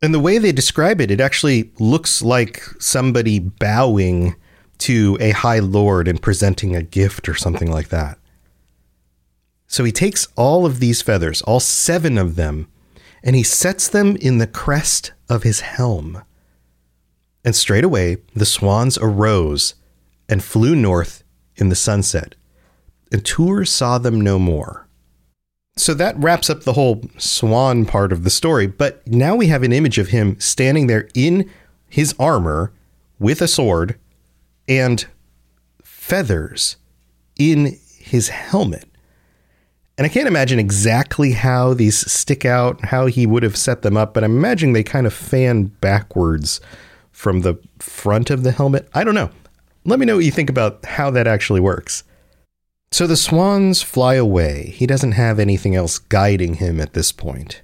And 0.03 0.13
the 0.13 0.21
way 0.21 0.39
they 0.39 0.51
describe 0.53 1.01
it, 1.01 1.13
it 1.13 1.21
actually 1.21 1.71
looks 1.79 2.21
like 2.21 2.61
somebody 2.81 3.39
bowing 3.39 4.35
to 4.79 5.17
a 5.21 5.31
high 5.31 5.61
lord 5.61 6.09
and 6.09 6.21
presenting 6.21 6.75
a 6.75 6.83
gift 6.83 7.29
or 7.29 7.35
something 7.35 7.71
like 7.71 7.89
that. 7.89 8.19
So 9.69 9.85
he 9.85 9.93
takes 9.93 10.27
all 10.37 10.67
of 10.67 10.81
these 10.81 11.01
feathers, 11.01 11.41
all 11.43 11.61
seven 11.61 12.19
of 12.19 12.35
them, 12.35 12.69
and 13.23 13.37
he 13.37 13.45
sets 13.45 13.89
them 13.89 14.17
in 14.17 14.39
the 14.39 14.47
crest 14.47 15.13
of 15.29 15.45
his 15.45 15.61
helm. 15.61 16.23
And 17.45 17.55
straightway 17.55 18.19
the 18.35 18.45
swans 18.45 18.99
arose 18.99 19.75
and 20.29 20.43
flew 20.43 20.75
north 20.75 21.23
in 21.57 21.69
the 21.69 21.77
sunset, 21.77 22.35
and 23.13 23.23
Tuor 23.23 23.67
saw 23.67 23.99
them 23.99 24.21
no 24.21 24.39
more. 24.39 24.87
So 25.77 25.93
that 25.95 26.17
wraps 26.19 26.49
up 26.49 26.63
the 26.63 26.75
whole 26.75 27.03
swan 27.19 27.85
part 27.85 28.13
of 28.13 28.23
the 28.23 28.31
story, 28.31 28.67
but 28.67 29.05
now 29.07 29.35
we 29.35 29.49
have 29.49 29.63
an 29.63 29.73
image 29.73 29.99
of 29.99 30.09
him 30.09 30.39
standing 30.39 30.87
there 30.87 31.09
in 31.15 31.51
his 31.89 32.15
armor 32.19 32.73
with 33.19 33.43
a 33.43 33.49
sword 33.49 33.99
and 34.69 35.05
feathers 35.83 36.77
in 37.37 37.79
his 37.99 38.29
helmet. 38.29 38.85
And 39.97 40.05
I 40.05 40.09
can't 40.09 40.29
imagine 40.29 40.59
exactly 40.59 41.33
how 41.33 41.73
these 41.75 42.11
stick 42.11 42.45
out, 42.45 42.87
how 42.87 43.07
he 43.07 43.27
would 43.27 43.43
have 43.43 43.57
set 43.57 43.83
them 43.83 43.97
up, 43.97 44.13
but 44.15 44.25
I'm 44.25 44.37
imagining 44.37 44.73
they 44.73 44.83
kind 44.83 45.07
of 45.07 45.15
fan 45.15 45.67
backwards 45.81 46.61
from 47.13 47.43
the 47.43 47.57
front 47.79 48.31
of 48.31 48.43
the 48.43 48.51
helmet. 48.53 48.89
I 48.93 49.05
don't 49.05 49.15
know. 49.15 49.31
Let 49.85 49.99
me 49.99 50.07
know 50.07 50.17
what 50.17 50.25
you 50.25 50.33
think 50.33 50.51
about 50.51 50.85
how 50.85 51.11
that 51.11 51.27
actually 51.27 51.61
works. 51.61 52.03
So 52.95 53.09
the 53.09 53.17
swans 53.17 53.83
fly 53.83 54.15
away. 54.15 54.73
He 54.77 54.87
doesn't 54.87 55.19
have 55.19 55.41
anything 55.41 55.75
else 55.75 55.99
guiding 55.99 56.55
him 56.55 56.79
at 56.81 56.93
this 56.93 57.11
point. 57.11 57.61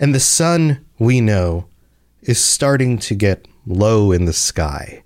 And 0.00 0.12
the 0.12 0.18
sun, 0.18 0.84
we 0.98 1.20
know, 1.20 1.68
is 2.22 2.42
starting 2.42 2.98
to 2.98 3.14
get 3.14 3.46
low 3.64 4.10
in 4.10 4.24
the 4.24 4.32
sky. 4.32 5.04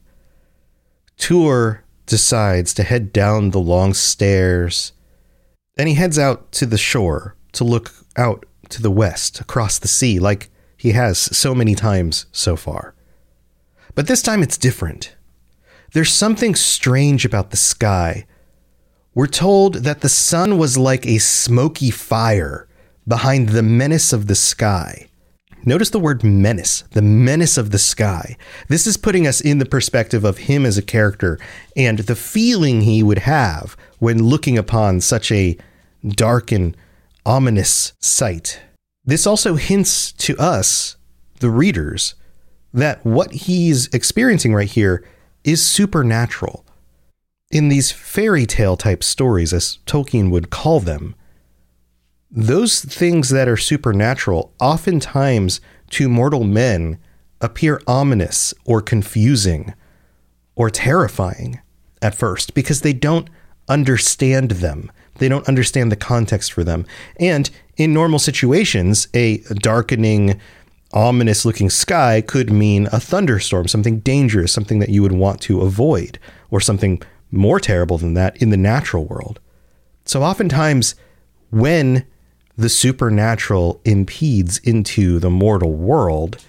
Tuor 1.19 1.81
decides 2.07 2.73
to 2.73 2.83
head 2.83 3.13
down 3.13 3.51
the 3.51 3.61
long 3.61 3.93
stairs, 3.93 4.93
and 5.77 5.91
he 5.91 5.95
heads 5.95 6.19
out 6.19 6.53
to 6.53 6.65
the 6.65 6.79
shore 6.79 7.37
to 7.53 7.63
look 7.63 7.93
out 8.17 8.47
to 8.71 8.81
the 8.81 8.91
west 8.91 9.41
across 9.43 9.79
the 9.79 9.89
sea 9.89 10.19
like 10.19 10.49
he 10.79 10.93
has 10.93 11.19
so 11.19 11.55
many 11.55 11.75
times 11.75 12.25
so 12.33 12.57
far. 12.57 12.95
But 13.95 14.07
this 14.07 14.23
time 14.23 14.43
it's 14.43 14.57
different. 14.57 15.15
There's 15.93 16.11
something 16.11 16.55
strange 16.55 17.27
about 17.27 17.51
the 17.51 17.59
sky 17.59 18.25
we're 19.15 19.27
told 19.27 19.75
that 19.75 20.03
the 20.03 20.09
sun 20.09 20.57
was 20.57 20.79
like 20.79 21.05
a 21.07 21.19
smoky 21.19 21.91
fire 21.91 22.69
behind 23.07 23.49
the 23.49 23.63
menace 23.63 24.13
of 24.13 24.29
the 24.29 24.35
sky. 24.35 25.09
Notice 25.65 25.91
the 25.91 25.99
word 25.99 26.25
menace, 26.25 26.85
the 26.93 27.03
menace 27.03 27.59
of 27.59 27.71
the 27.71 27.79
sky. 27.79 28.37
This 28.69 28.87
is 28.87 28.97
putting 28.97 29.27
us 29.27 29.41
in 29.41 29.59
the 29.59 29.67
perspective 29.67 30.25
of 30.25 30.39
him 30.39 30.65
as 30.65 30.79
a 30.79 30.83
character 30.83 31.39
and 31.77 31.99
the 31.99 32.17
feeling 32.17 32.83
he 32.83 33.03
would 33.03 33.19
have 33.21 33.77
when 33.99 34.25
looking 34.25 34.57
upon 34.57 35.01
such 35.01 35.31
a 35.31 35.59
dark 36.09 36.51
and 36.51 36.77
ominous 37.27 37.93
sight. 37.99 38.61
This 39.05 39.27
also 39.27 39.57
hints 39.57 40.13
to 40.13 40.39
us, 40.39 40.97
the 41.41 41.51
readers, 41.51 42.15
that 42.73 43.05
what 43.05 43.33
he's 43.33 43.89
experiencing 43.89 44.55
right 44.55 44.71
here 44.71 45.05
is 45.45 45.65
supernatural 45.65 46.65
in 47.51 47.69
these 47.69 47.91
fairy 47.91 48.47
tale 48.47 48.77
type 48.77 49.03
stories, 49.03 49.53
as 49.53 49.79
Tolkien 49.87 50.31
would 50.31 50.51
call 50.51 50.81
them, 50.81 51.15
those 52.31 52.81
things 52.81 53.31
that 53.31 53.49
are 53.49 53.57
supernatural 53.57 54.53
oftentimes 54.61 55.61
to 55.91 56.09
mortal 56.09 56.45
men 56.45 56.99
appear 57.41 57.81
ominous 57.89 58.55
or 58.65 58.81
confusing 58.81 59.75
or 60.55 60.71
terrifying 60.71 61.61
at 62.01 62.15
first 62.15 62.55
because 62.55 62.83
they 62.83 62.93
don't 62.93 63.29
understand 63.69 64.53
them. 64.53 64.93
They 65.17 65.29
don't 65.29 65.49
understand 65.49 65.91
the 65.91 65.97
context 65.97 66.53
for 66.53 66.63
them. 66.63 66.87
And 67.19 67.51
in 67.77 67.93
normal 67.93 68.21
situations, 68.21 69.09
a 69.13 69.39
darkening 69.55 70.41
ominous 70.93 71.45
looking 71.45 71.71
sky 71.71 72.21
could 72.21 72.51
mean 72.51 72.89
a 72.93 73.01
thunderstorm, 73.01 73.67
something 73.69 74.01
dangerous, 74.01 74.53
something 74.53 74.79
that 74.79 74.89
you 74.89 75.03
would 75.03 75.13
want 75.13 75.41
to 75.43 75.61
avoid, 75.61 76.19
or 76.51 76.61
something 76.61 77.03
more 77.31 77.61
terrible 77.61 77.99
than 77.99 78.15
that 78.15 78.37
in 78.39 78.51
the 78.51 78.57
natural 78.57 79.05
world. 79.05 79.41
So 80.05 80.23
oftentimes, 80.23 80.95
when 81.51 82.07
the 82.57 82.69
supernatural 82.69 83.81
impedes 83.85 84.59
into 84.59 85.19
the 85.19 85.31
mortal 85.31 85.73
world, 85.73 86.45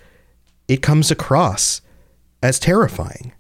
it 0.68 0.82
comes 0.82 1.12
across 1.12 1.82
as 2.44 2.60
terrifying, 2.60 3.34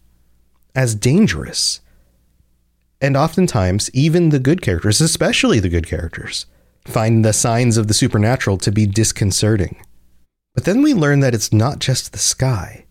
as 0.75 0.95
dangerous. 0.95 1.81
And 3.01 3.17
oftentimes, 3.17 3.89
even 3.93 4.29
the 4.29 4.39
good 4.39 4.61
characters, 4.61 5.01
especially 5.01 5.59
the 5.59 5.69
good 5.69 5.87
characters, 5.87 6.45
find 6.85 7.25
the 7.25 7.33
signs 7.33 7.77
of 7.77 7.87
the 7.87 7.93
supernatural 7.93 8.57
to 8.59 8.71
be 8.71 8.85
disconcerting. 8.85 9.81
But 10.53 10.65
then 10.65 10.81
we 10.81 10.93
learn 10.93 11.21
that 11.21 11.33
it's 11.33 11.53
not 11.53 11.79
just 11.79 12.11
the 12.11 12.19
sky. 12.19 12.85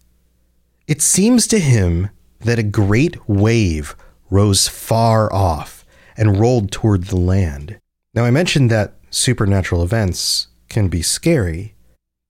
It 0.88 1.02
seems 1.02 1.46
to 1.48 1.58
him 1.58 2.10
that 2.40 2.58
a 2.58 2.64
great 2.64 3.28
wave 3.28 3.94
rose 4.30 4.68
far 4.68 5.32
off 5.32 5.84
and 6.16 6.38
rolled 6.38 6.70
toward 6.70 7.04
the 7.04 7.16
land. 7.16 7.78
Now, 8.14 8.24
I 8.24 8.30
mentioned 8.30 8.70
that 8.70 8.94
supernatural 9.10 9.82
events 9.82 10.48
can 10.68 10.88
be 10.88 11.02
scary, 11.02 11.74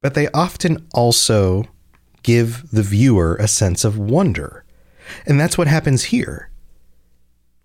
but 0.02 0.14
they 0.14 0.28
often 0.28 0.87
also 0.95 1.64
give 2.23 2.71
the 2.71 2.83
viewer 2.83 3.37
a 3.37 3.49
sense 3.49 3.85
of 3.85 3.99
wonder. 3.99 4.64
And 5.26 5.40
that's 5.40 5.59
what 5.59 5.66
happens 5.66 6.04
here. 6.04 6.50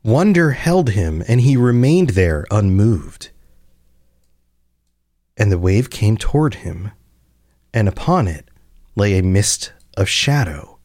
Wonder 0.04 0.52
held 0.52 0.92
him, 0.92 1.24
and 1.28 1.42
he 1.42 1.58
remained 1.58 2.12
there 2.12 2.46
unmoved. 2.52 3.30
And 5.38 5.52
the 5.52 5.60
wave 5.60 5.90
came 5.90 6.16
toward 6.16 6.56
him, 6.56 6.92
and 7.74 7.88
upon 7.88 8.28
it 8.28 8.50
lay 8.96 9.18
a 9.18 9.24
mist 9.24 9.74
of 9.98 10.08
shadow. 10.08 10.80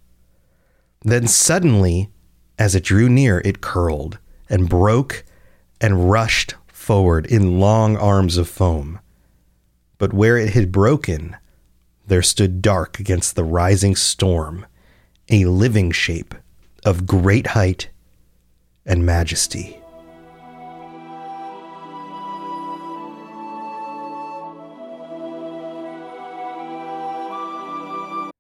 Then 1.02 1.26
suddenly, 1.26 2.10
as 2.60 2.74
it 2.74 2.84
drew 2.84 3.08
near, 3.08 3.40
it 3.42 3.62
curled 3.62 4.18
and 4.50 4.68
broke 4.68 5.24
and 5.80 6.10
rushed 6.10 6.54
forward 6.68 7.24
in 7.24 7.58
long 7.58 7.96
arms 7.96 8.36
of 8.36 8.48
foam. 8.48 9.00
But 9.96 10.12
where 10.12 10.36
it 10.36 10.50
had 10.50 10.70
broken, 10.70 11.36
there 12.06 12.20
stood 12.20 12.60
dark 12.60 13.00
against 13.00 13.34
the 13.34 13.44
rising 13.44 13.96
storm 13.96 14.66
a 15.30 15.46
living 15.46 15.90
shape 15.90 16.34
of 16.84 17.06
great 17.06 17.48
height 17.48 17.88
and 18.84 19.06
majesty. 19.06 19.79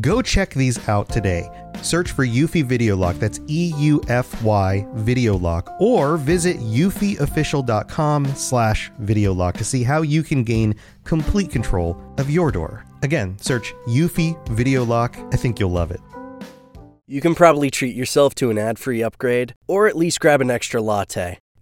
Go 0.00 0.20
check 0.20 0.50
these 0.50 0.88
out 0.88 1.08
today. 1.08 1.48
Search 1.80 2.12
for 2.12 2.26
Eufy 2.26 2.62
Video 2.62 2.96
Lock, 2.96 3.16
that's 3.16 3.40
E 3.46 3.72
U 3.78 4.02
F 4.08 4.42
Y 4.42 4.86
Video 4.94 5.36
Lock, 5.36 5.70
or 5.80 6.18
visit 6.18 6.58
eufyofficial.com 6.58 8.26
slash 8.26 8.90
video 8.98 9.32
lock 9.32 9.56
to 9.56 9.64
see 9.64 9.82
how 9.82 10.02
you 10.02 10.22
can 10.22 10.44
gain 10.44 10.74
complete 11.04 11.50
control 11.50 11.98
of 12.18 12.30
your 12.30 12.50
door. 12.50 12.84
Again, 13.02 13.38
search 13.38 13.72
Eufy 13.88 14.36
Video 14.48 14.84
Lock. 14.84 15.16
I 15.32 15.36
think 15.36 15.58
you'll 15.58 15.70
love 15.70 15.90
it. 15.90 16.00
You 17.06 17.20
can 17.20 17.34
probably 17.34 17.70
treat 17.70 17.94
yourself 17.94 18.34
to 18.36 18.50
an 18.50 18.58
ad 18.58 18.78
free 18.78 19.02
upgrade, 19.02 19.54
or 19.66 19.86
at 19.86 19.96
least 19.96 20.20
grab 20.20 20.40
an 20.40 20.50
extra 20.50 20.82
latte. 20.82 21.38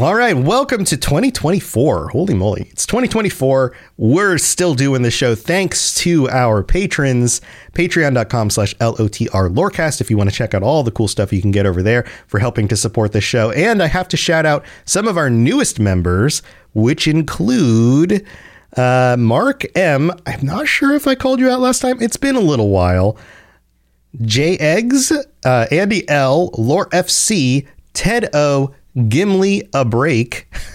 All 0.00 0.14
right, 0.14 0.34
welcome 0.34 0.86
to 0.86 0.96
2024. 0.96 2.08
Holy 2.08 2.32
moly, 2.32 2.68
it's 2.70 2.86
2024. 2.86 3.76
We're 3.98 4.38
still 4.38 4.72
doing 4.72 5.02
the 5.02 5.10
show 5.10 5.34
thanks 5.34 5.94
to 5.96 6.26
our 6.30 6.62
patrons. 6.62 7.42
Patreon.com 7.74 8.48
slash 8.48 8.74
LOTR 8.76 9.54
Lorecast 9.54 10.00
if 10.00 10.08
you 10.08 10.16
want 10.16 10.30
to 10.30 10.34
check 10.34 10.54
out 10.54 10.62
all 10.62 10.82
the 10.82 10.90
cool 10.90 11.06
stuff 11.06 11.34
you 11.34 11.42
can 11.42 11.50
get 11.50 11.66
over 11.66 11.82
there 11.82 12.04
for 12.28 12.38
helping 12.38 12.66
to 12.68 12.78
support 12.78 13.12
the 13.12 13.20
show. 13.20 13.50
And 13.50 13.82
I 13.82 13.88
have 13.88 14.08
to 14.08 14.16
shout 14.16 14.46
out 14.46 14.64
some 14.86 15.06
of 15.06 15.18
our 15.18 15.28
newest 15.28 15.78
members, 15.78 16.40
which 16.72 17.06
include 17.06 18.26
uh, 18.78 19.16
Mark 19.18 19.66
M. 19.76 20.12
I'm 20.24 20.46
not 20.46 20.66
sure 20.66 20.94
if 20.94 21.06
I 21.06 21.14
called 21.14 21.40
you 21.40 21.50
out 21.50 21.60
last 21.60 21.80
time. 21.80 22.00
It's 22.00 22.16
been 22.16 22.36
a 22.36 22.40
little 22.40 22.70
while. 22.70 23.18
J 24.22 24.56
Eggs, 24.56 25.12
uh, 25.44 25.66
Andy 25.70 26.08
L, 26.08 26.48
Lore 26.56 26.88
FC, 26.88 27.66
Ted 27.92 28.30
O, 28.32 28.74
Gimli 29.08 29.68
a 29.72 29.84
break. 29.84 30.48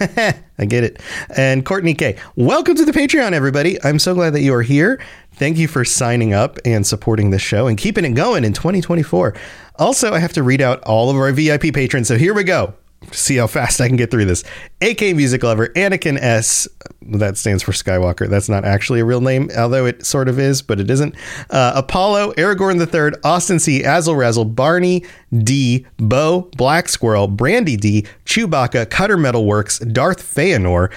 I 0.58 0.64
get 0.64 0.84
it. 0.84 1.00
And 1.36 1.64
Courtney 1.64 1.94
K. 1.94 2.16
Welcome 2.34 2.76
to 2.76 2.84
the 2.84 2.92
Patreon, 2.92 3.32
everybody. 3.32 3.82
I'm 3.84 3.98
so 3.98 4.14
glad 4.14 4.30
that 4.30 4.40
you 4.40 4.54
are 4.54 4.62
here. 4.62 5.00
Thank 5.32 5.58
you 5.58 5.68
for 5.68 5.84
signing 5.84 6.32
up 6.32 6.58
and 6.64 6.86
supporting 6.86 7.30
the 7.30 7.38
show 7.38 7.66
and 7.66 7.76
keeping 7.76 8.04
it 8.04 8.12
going 8.12 8.44
in 8.44 8.54
2024. 8.54 9.34
Also, 9.78 10.14
I 10.14 10.18
have 10.18 10.32
to 10.32 10.42
read 10.42 10.62
out 10.62 10.82
all 10.84 11.10
of 11.10 11.16
our 11.16 11.30
VIP 11.32 11.74
patrons. 11.74 12.08
So 12.08 12.16
here 12.16 12.32
we 12.32 12.42
go. 12.42 12.74
See 13.12 13.36
how 13.36 13.46
fast 13.46 13.80
I 13.80 13.88
can 13.88 13.96
get 13.96 14.10
through 14.10 14.24
this. 14.26 14.44
AK 14.80 15.00
Music 15.16 15.42
Lover, 15.42 15.68
Anakin 15.68 16.18
S. 16.18 16.68
That 17.02 17.36
stands 17.36 17.62
for 17.62 17.72
Skywalker. 17.72 18.28
That's 18.28 18.48
not 18.48 18.64
actually 18.64 19.00
a 19.00 19.04
real 19.04 19.20
name, 19.20 19.50
although 19.56 19.86
it 19.86 20.04
sort 20.04 20.28
of 20.28 20.38
is, 20.38 20.60
but 20.60 20.80
it 20.80 20.90
isn't. 20.90 21.14
Uh, 21.50 21.72
Apollo, 21.76 22.32
Aragorn 22.32 22.80
III, 22.80 23.18
Austin 23.22 23.58
C, 23.58 23.84
Azel 23.84 24.16
Razzle, 24.16 24.44
Barney 24.44 25.04
D, 25.36 25.86
Bo, 25.98 26.50
Black 26.56 26.88
Squirrel, 26.88 27.28
Brandy 27.28 27.76
D, 27.76 28.04
Chewbacca, 28.24 28.90
Cutter 28.90 29.16
Metal 29.16 29.44
Works, 29.44 29.78
Darth 29.78 30.22
Feanor, 30.22 30.92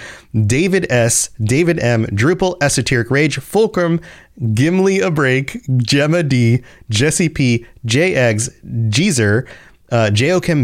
David 0.46 0.86
S, 0.90 1.30
David 1.42 1.78
M, 1.78 2.06
Drupal, 2.06 2.56
Esoteric 2.60 3.10
Rage, 3.10 3.38
Fulcrum, 3.38 4.00
Gimli 4.54 5.00
a 5.00 5.10
Break, 5.10 5.60
Gemma 5.78 6.22
D, 6.22 6.62
Jesse 6.88 7.28
P, 7.28 7.66
J 7.84 8.14
Eggs, 8.14 8.50
Jeezer, 8.64 9.46
uh, 9.90 10.10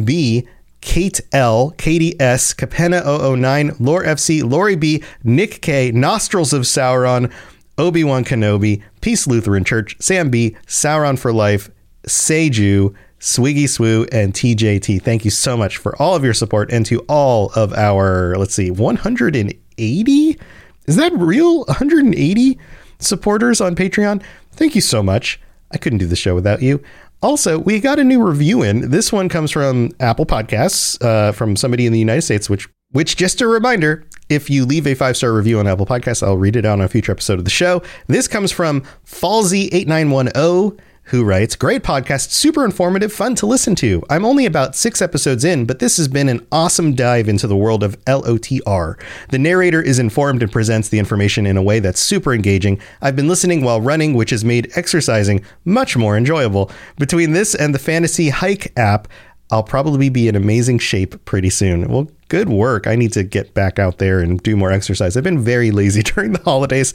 B, 0.05 0.47
Kate 0.87 1.21
L, 1.33 1.73
Katie 1.73 2.19
S, 2.21 2.55
Capenna 2.55 3.03
009, 3.05 3.73
Lore 3.81 4.05
FC, 4.05 4.49
Lori 4.49 4.77
B, 4.77 5.03
Nick 5.25 5.61
K, 5.61 5.91
Nostrils 5.91 6.53
of 6.53 6.63
Sauron, 6.63 7.31
Obi 7.77 8.05
Wan 8.05 8.25
Kenobi, 8.25 8.83
Peace 9.01 9.27
Lutheran 9.27 9.65
Church, 9.65 9.97
Sam 10.01 10.31
B, 10.31 10.57
Sauron 10.67 11.19
for 11.19 11.33
Life, 11.33 11.69
Seju, 12.07 12.95
Swiggy 13.19 13.65
Swoo, 13.65 14.09
and 14.13 14.33
TJT. 14.33 15.03
Thank 15.03 15.25
you 15.25 15.31
so 15.31 15.57
much 15.57 15.77
for 15.77 16.01
all 16.01 16.15
of 16.15 16.25
your 16.25 16.33
support 16.33 16.73
and 16.73 16.87
to 16.87 17.01
all 17.09 17.51
of 17.57 17.73
our, 17.75 18.37
let's 18.37 18.55
see, 18.55 18.71
180? 18.71 20.41
Is 20.87 20.97
that 20.97 21.13
real? 21.15 21.65
180 21.65 22.59
supporters 23.01 23.61
on 23.61 23.75
Patreon? 23.75 24.23
Thank 24.53 24.77
you 24.77 24.81
so 24.81 25.03
much. 25.03 25.41
I 25.73 25.79
couldn't 25.79 25.99
do 25.99 26.07
the 26.07 26.17
show 26.17 26.37
without 26.37 26.63
you. 26.63 26.81
Also, 27.23 27.59
we 27.59 27.81
got 27.81 27.99
a 27.99 28.05
new 28.05 28.23
review 28.23 28.63
in. 28.63 28.91
This 28.91 29.13
one 29.13 29.29
comes 29.29 29.51
from 29.51 29.91
Apple 30.01 30.27
Podcasts 30.27 31.03
uh, 31.03 31.33
from 31.33 31.57
somebody 31.57 31.87
in 31.87 31.93
the 31.93 31.99
United 31.99 32.23
States, 32.23 32.51
which, 32.51 32.69
which 32.91 33.17
just 33.17 33.41
a 33.41 33.47
reminder, 33.47 34.05
if 34.29 34.51
you 34.51 34.65
leave 34.65 34.87
a 34.87 34.95
five 34.95 35.17
star 35.17 35.33
review 35.33 35.59
on 35.59 35.67
Apple 35.67 35.87
Podcasts, 35.87 36.23
I'll 36.23 36.37
read 36.37 36.57
it 36.57 36.67
out 36.67 36.75
on 36.75 36.83
a 36.83 36.89
future 36.89 37.13
episode 37.13 37.39
of 37.39 37.45
the 37.45 37.51
show. 37.51 37.83
This 38.07 38.29
comes 38.29 38.53
from 38.53 38.83
Falsey8910 39.07 40.79
who 41.07 41.25
writes, 41.25 41.57
Great 41.57 41.83
podcast, 41.83 42.31
super 42.31 42.65
informative, 42.65 43.13
fun 43.13 43.35
to 43.37 43.47
listen 43.47 43.75
to. 43.77 44.03
I'm 44.11 44.25
only 44.25 44.47
about 44.47 44.75
six 44.75 45.01
episodes 45.01 45.45
in, 45.45 45.65
but 45.65 45.79
this 45.79 45.97
has 45.97 46.09
been 46.09 46.29
an 46.29 46.47
awesome 46.51 46.95
dive 46.95 47.29
into 47.29 47.47
the 47.47 47.57
world 47.57 47.83
of 47.83 48.03
LOTR. 48.05 49.01
The 49.31 49.39
narrator 49.39 49.81
is 49.81 49.99
informed 49.99 50.43
and 50.43 50.51
presents 50.51 50.89
the 50.89 50.99
information 50.99 51.47
in 51.47 51.57
a 51.57 51.63
way 51.63 51.79
that's 51.79 52.01
super 52.01 52.35
engaging. 52.35 52.81
I've 53.01 53.17
been 53.17 53.29
listening 53.29 53.63
while 53.63 53.81
running, 53.81 54.15
which 54.15 54.31
has 54.31 54.45
made 54.45 54.71
exercising 54.75 55.45
much 55.65 55.97
more 55.97 56.17
enjoyable. 56.17 56.71
Between 56.99 57.33
this 57.33 57.55
and 57.55 57.75
the 57.75 57.79
Fantasy 57.79 58.31
Hike 58.31 58.73
app, 58.77 59.09
I'll 59.51 59.63
probably 59.63 60.09
be 60.09 60.27
in 60.27 60.35
amazing 60.35 60.81
shape 60.81 61.25
pretty 61.25 61.51
soon. 61.51 61.87
Well, 61.89 62.09
good 62.29 62.49
work. 62.49 62.89
I 62.89 62.97
need 62.97 63.13
to 63.13 63.23
get 63.23 63.55
back 63.55 63.79
out 63.79 63.99
there 63.99 64.19
and 64.19 64.43
do 64.43 64.57
more 64.57 64.73
exercise. 64.73 65.17
I've 65.17 65.23
been 65.23 65.39
very 65.39 65.71
lazy 65.71 66.03
during 66.15 66.33
the 66.33 66.43
holidays. 66.43 66.93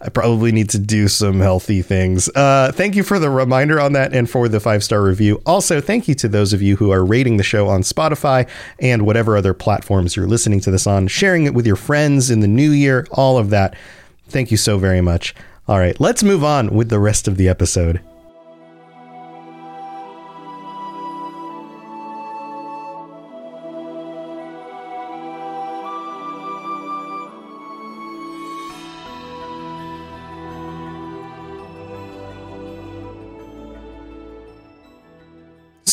I 0.00 0.08
probably 0.08 0.50
need 0.50 0.68
to 0.70 0.78
do 0.78 1.06
some 1.06 1.38
healthy 1.38 1.80
things. 1.80 2.28
Uh, 2.30 2.72
thank 2.74 2.96
you 2.96 3.04
for 3.04 3.18
the 3.18 3.30
reminder 3.30 3.80
on 3.80 3.92
that 3.92 4.12
and 4.12 4.28
for 4.28 4.48
the 4.48 4.58
five 4.58 4.82
star 4.82 5.02
review. 5.02 5.40
Also, 5.46 5.80
thank 5.80 6.08
you 6.08 6.14
to 6.16 6.28
those 6.28 6.52
of 6.52 6.60
you 6.60 6.76
who 6.76 6.90
are 6.90 7.04
rating 7.04 7.36
the 7.36 7.44
show 7.44 7.68
on 7.68 7.82
Spotify 7.82 8.48
and 8.80 9.06
whatever 9.06 9.36
other 9.36 9.54
platforms 9.54 10.16
you're 10.16 10.26
listening 10.26 10.60
to 10.60 10.70
this 10.70 10.86
on, 10.86 11.06
sharing 11.06 11.44
it 11.44 11.54
with 11.54 11.66
your 11.66 11.76
friends 11.76 12.30
in 12.30 12.40
the 12.40 12.48
new 12.48 12.70
year, 12.70 13.06
all 13.12 13.38
of 13.38 13.50
that. 13.50 13.76
Thank 14.26 14.50
you 14.50 14.56
so 14.56 14.78
very 14.78 15.00
much. 15.00 15.34
All 15.68 15.78
right, 15.78 15.98
let's 16.00 16.24
move 16.24 16.42
on 16.42 16.70
with 16.70 16.88
the 16.88 16.98
rest 16.98 17.28
of 17.28 17.36
the 17.36 17.48
episode. 17.48 18.00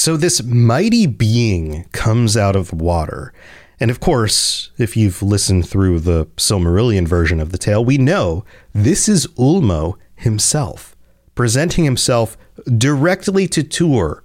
So, 0.10 0.18
this 0.18 0.42
mighty 0.42 1.06
being 1.06 1.84
comes 1.92 2.36
out 2.36 2.56
of 2.56 2.74
water. 2.74 3.32
And 3.80 3.92
of 3.92 4.00
course, 4.00 4.72
if 4.80 4.98
you've 4.98 5.22
listened 5.22 5.70
through 5.70 6.00
the 6.00 6.26
Silmarillion 6.36 7.08
version 7.08 7.40
of 7.40 7.52
the 7.52 7.60
tale, 7.60 7.86
we 7.86 8.00
know 8.00 8.44
this 8.74 9.08
is 9.08 9.28
Ulmo 9.38 10.00
himself, 10.16 10.96
presenting 11.36 11.84
himself 11.84 12.40
directly 12.76 13.48
to 13.50 13.62
Tuor. 13.62 14.22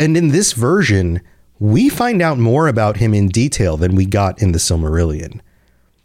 And 0.00 0.16
in 0.16 0.30
this 0.30 0.52
version, 0.52 1.20
we 1.60 1.88
find 1.88 2.20
out 2.20 2.38
more 2.38 2.66
about 2.66 2.96
him 2.96 3.14
in 3.14 3.28
detail 3.28 3.76
than 3.76 3.94
we 3.94 4.04
got 4.04 4.42
in 4.42 4.50
the 4.50 4.58
Silmarillion. 4.58 5.40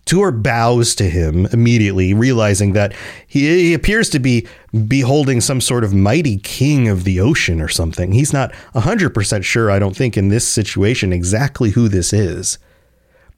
Tuor 0.05 0.31
bows 0.31 0.95
to 0.95 1.09
him 1.09 1.45
immediately, 1.47 2.13
realizing 2.13 2.73
that 2.73 2.93
he, 3.25 3.47
he, 3.67 3.73
appears 3.73 4.09
to 4.09 4.19
be 4.19 4.45
beholding 4.87 5.39
some 5.39 5.61
sort 5.61 5.83
of 5.83 5.93
mighty 5.93 6.37
king 6.37 6.89
of 6.89 7.05
the 7.05 7.19
ocean 7.21 7.61
or 7.61 7.69
something. 7.69 8.11
He's 8.11 8.33
not 8.33 8.51
100% 8.75 9.43
sure, 9.43 9.71
I 9.71 9.79
don't 9.79 9.95
think, 9.95 10.17
in 10.17 10.27
this 10.27 10.47
situation 10.47 11.13
exactly 11.13 11.71
who 11.71 11.87
this 11.87 12.11
is. 12.11 12.57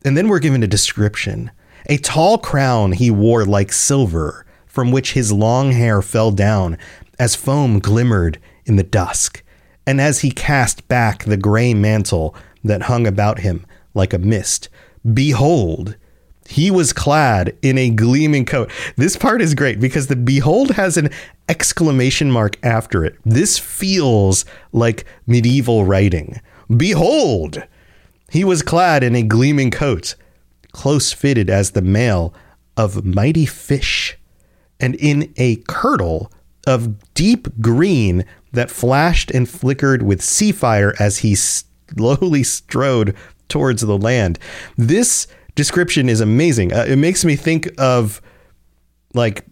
And 0.04 0.17
then 0.17 0.28
we're 0.28 0.39
given 0.39 0.63
a 0.63 0.67
description 0.67 1.51
a 1.88 1.97
tall 1.97 2.39
crown 2.39 2.93
he 2.93 3.12
wore 3.12 3.45
like 3.45 3.71
silver, 3.71 4.45
from 4.65 4.91
which 4.91 5.13
his 5.13 5.32
long 5.32 5.71
hair 5.71 6.01
fell 6.01 6.32
down 6.32 6.80
as 7.19 7.36
foam 7.36 7.80
glimmered 7.80 8.39
in 8.65 8.75
the 8.75 8.84
dusk, 8.84 9.43
and 9.86 10.01
as 10.01 10.21
he 10.21 10.32
cast 10.32 10.88
back 10.88 11.23
the 11.23 11.38
gray 11.38 11.73
mantle 11.75 12.36
that 12.63 12.84
hung 12.84 13.06
about 13.06 13.39
him 13.39 13.65
like 13.93 14.13
a 14.13 14.17
mist. 14.17 14.67
Behold, 15.13 15.95
he 16.48 16.70
was 16.70 16.94
clad 16.94 17.58
in 17.62 17.78
a 17.78 17.90
gleaming 17.90 18.46
coat. 18.46 18.72
This 18.96 19.18
part 19.18 19.42
is 19.42 19.56
great 19.56 19.80
because 19.80 20.08
the 20.08 20.16
behold 20.16 20.72
has 20.72 20.98
an 20.98 21.10
exclamation 21.50 22.32
mark 22.32 22.58
after 22.64 23.04
it. 23.04 23.18
This 23.26 23.58
feels 23.58 24.46
like 24.72 25.06
medieval 25.26 25.86
writing. 25.86 26.40
Behold! 26.76 27.64
He 28.30 28.44
was 28.44 28.62
clad 28.62 29.04
in 29.04 29.16
a 29.16 29.24
gleaming 29.24 29.72
coat, 29.72 30.16
close 30.72 31.12
fitted 31.14 31.50
as 31.50 31.72
the 31.72 31.82
mail 31.82 32.34
of 32.78 33.06
mighty 33.06 33.46
fish, 33.46 34.18
and 34.80 34.96
in 34.96 35.34
a 35.38 35.58
kirtle 35.58 36.32
of 36.68 37.14
deep 37.14 37.48
green 37.62 38.26
that 38.52 38.72
flashed 38.72 39.32
and 39.32 39.48
flickered 39.48 40.02
with 40.02 40.22
sea 40.22 40.52
fire 40.52 40.94
as 41.00 41.20
he 41.20 41.36
slowly 41.36 42.44
strode 42.44 43.16
towards 43.48 43.82
the 43.82 43.98
land. 43.98 44.40
This 44.76 45.28
description 45.56 46.10
is 46.10 46.22
amazing. 46.22 46.74
Uh, 46.74 46.86
it 46.88 46.98
makes 46.98 47.26
me 47.26 47.36
think 47.36 47.70
of 47.78 48.22
like 49.13 49.46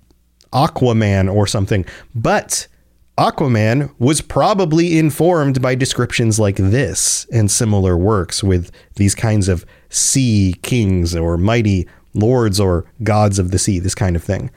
Aquaman 0.52 1.34
or 1.34 1.48
something. 1.48 1.86
But 2.14 2.68
Aquaman 3.18 3.94
was 4.00 4.22
probably 4.22 4.98
informed 4.98 5.62
by 5.62 5.76
descriptions 5.76 6.40
like 6.40 6.56
this 6.56 7.26
and 7.32 7.50
similar 7.50 7.98
works 7.98 8.44
with 8.44 8.72
these 8.96 9.16
kinds 9.16 9.48
of 9.48 9.66
sea 9.90 10.56
kings 10.62 11.16
or 11.16 11.38
mighty 11.38 11.88
lords 12.14 12.60
or 12.60 12.86
gods 13.04 13.40
of 13.40 13.52
the 13.52 13.60
sea, 13.60 13.80
this 13.80 13.96
kind 13.96 14.16
of 14.16 14.24
thing. 14.24 14.52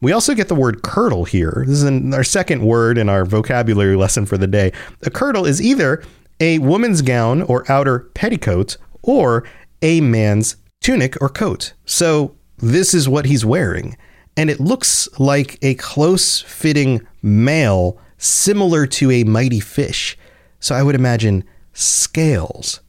We 0.00 0.12
also 0.12 0.34
get 0.34 0.48
the 0.48 0.54
word 0.54 0.82
kirtle 0.82 1.26
here. 1.26 1.64
This 1.66 1.82
is 1.82 2.14
our 2.14 2.24
second 2.24 2.64
word 2.64 2.98
in 2.98 3.08
our 3.08 3.24
vocabulary 3.24 3.96
lesson 3.96 4.26
for 4.26 4.38
the 4.38 4.46
day. 4.46 4.72
A 5.02 5.10
kirtle 5.10 5.46
is 5.46 5.60
either 5.60 6.04
a 6.40 6.60
woman's 6.60 7.02
gown 7.02 7.42
or 7.42 7.70
outer 7.70 8.00
petticoat 8.14 8.76
or 9.02 9.44
a 9.82 10.00
man's 10.00 10.56
tunic 10.80 11.20
or 11.20 11.28
coat. 11.28 11.74
So 11.84 12.36
this 12.58 12.94
is 12.94 13.08
what 13.08 13.26
he's 13.26 13.44
wearing. 13.44 13.96
And 14.36 14.50
it 14.50 14.60
looks 14.60 15.08
like 15.18 15.58
a 15.62 15.74
close 15.74 16.40
fitting 16.40 17.06
mail 17.22 17.98
similar 18.18 18.86
to 18.86 19.10
a 19.10 19.24
mighty 19.24 19.60
fish. 19.60 20.16
So 20.60 20.74
I 20.74 20.82
would 20.82 20.94
imagine 20.94 21.44
scales 21.72 22.80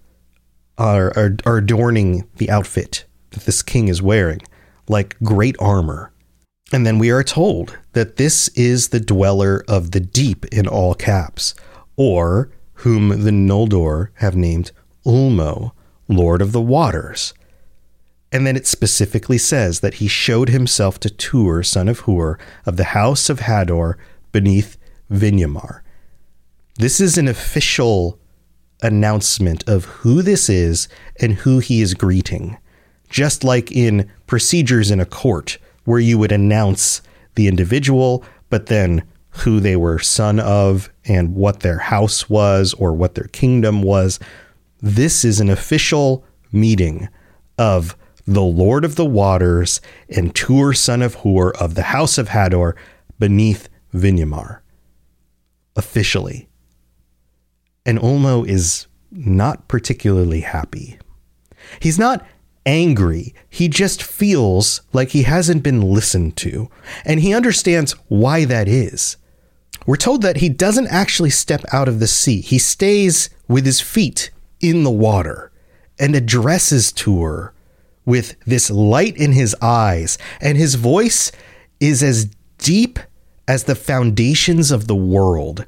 are, 0.78 1.12
are, 1.18 1.36
are 1.46 1.58
adorning 1.58 2.28
the 2.38 2.50
outfit 2.50 3.06
that 3.32 3.46
this 3.46 3.62
king 3.62 3.88
is 3.88 4.02
wearing, 4.02 4.42
like 4.88 5.16
great 5.24 5.56
armor. 5.60 6.12
And 6.72 6.86
then 6.86 7.00
we 7.00 7.10
are 7.10 7.24
told 7.24 7.78
that 7.94 8.18
this 8.18 8.48
is 8.50 8.90
the 8.90 9.00
dweller 9.00 9.64
of 9.68 9.92
the 9.92 10.00
deep 10.00 10.46
in 10.46 10.68
all 10.68 10.94
caps, 10.94 11.56
or 11.96 12.52
whom 12.76 13.24
the 13.24 13.32
Noldor 13.32 14.10
have 14.16 14.36
named 14.36 14.72
Ulmo, 15.06 15.72
Lord 16.08 16.42
of 16.42 16.52
the 16.52 16.62
Waters. 16.62 17.34
And 18.32 18.46
then 18.46 18.56
it 18.56 18.68
specifically 18.68 19.38
says 19.38 19.80
that 19.80 19.96
he 19.96 20.08
showed 20.08 20.50
himself 20.50 21.00
to 21.00 21.10
Tuor, 21.10 21.66
son 21.66 21.88
of 21.88 22.02
Huor, 22.02 22.40
of 22.66 22.78
the 22.78 22.86
house 22.86 23.30
of 23.30 23.40
Hador, 23.40 23.96
beneath 24.32 24.78
Vinyamar. 25.12 25.82
This 26.78 27.02
is 27.02 27.18
an 27.18 27.28
official 27.28 28.20
announcement 28.82 29.68
of 29.68 29.86
who 29.86 30.22
this 30.22 30.50
is 30.50 30.88
and 31.20 31.34
who 31.34 31.60
he 31.60 31.82
is 31.82 31.94
greeting. 31.94 32.58
Just 33.10 33.44
like 33.44 33.72
in 33.72 34.10
procedures 34.28 34.92
in 34.92 35.00
a 35.00 35.06
court, 35.06 35.58
where 35.86 36.00
you 36.00 36.20
would 36.20 36.32
announce 36.32 37.02
the 37.34 37.48
individual, 37.48 38.24
but 38.50 38.68
then 38.68 39.04
who 39.32 39.60
they 39.60 39.76
were 39.76 40.00
son 40.00 40.40
of 40.40 40.90
and 41.06 41.36
what 41.36 41.62
their 41.62 41.80
house 41.80 42.30
was 42.30 42.74
or 42.76 42.94
what 42.94 43.16
their 43.16 43.28
kingdom 43.28 43.82
was. 43.82 44.20
this 44.82 45.26
is 45.26 45.42
an 45.42 45.50
official 45.50 46.24
meeting 46.54 47.10
of 47.58 47.98
the 48.30 48.42
Lord 48.44 48.86
of 48.86 48.96
the 48.96 49.06
Waters 49.06 49.82
and 50.08 50.36
Tuor, 50.36 50.78
son 50.78 51.02
of 51.02 51.18
Huor 51.18 51.52
of 51.60 51.74
the 51.74 51.84
house 51.84 52.20
of 52.20 52.30
Hador 52.30 52.76
beneath 53.18 53.68
Vinyamar. 53.94 54.60
Officially. 55.76 56.48
And 57.88 57.98
Ulmo 57.98 58.48
is 58.48 58.86
not 59.12 59.68
particularly 59.68 60.42
happy. 60.42 61.00
He's 61.80 61.98
not 61.98 62.24
angry. 62.68 63.34
He 63.50 63.68
just 63.68 64.04
feels 64.04 64.82
like 64.94 65.10
he 65.10 65.24
hasn't 65.24 65.64
been 65.64 65.82
listened 65.82 66.38
to, 66.38 66.70
and 67.04 67.22
he 67.22 67.34
understands 67.34 67.94
why 68.10 68.46
that 68.46 68.68
is. 68.68 69.18
We're 69.88 69.96
told 69.96 70.22
that 70.22 70.38
he 70.38 70.50
doesn't 70.50 70.88
actually 70.88 71.32
step 71.32 71.64
out 71.74 71.88
of 71.88 72.00
the 72.00 72.06
sea. 72.06 72.42
He 72.42 72.60
stays 72.60 73.32
with 73.48 73.66
his 73.66 73.82
feet 73.82 74.30
in 74.60 74.84
the 74.84 74.92
water 74.92 75.52
and 75.98 76.16
addresses 76.16 76.94
Tuor 76.94 77.54
with 78.10 78.36
this 78.46 78.70
light 78.70 79.16
in 79.16 79.32
his 79.32 79.56
eyes, 79.62 80.18
and 80.42 80.58
his 80.58 80.76
voice 80.76 81.32
is 81.80 82.04
as 82.04 82.26
deep 82.58 83.00
as 83.48 83.64
the 83.64 83.76
foundations 83.76 84.72
of 84.72 84.88
the 84.88 84.96
world. 84.96 85.66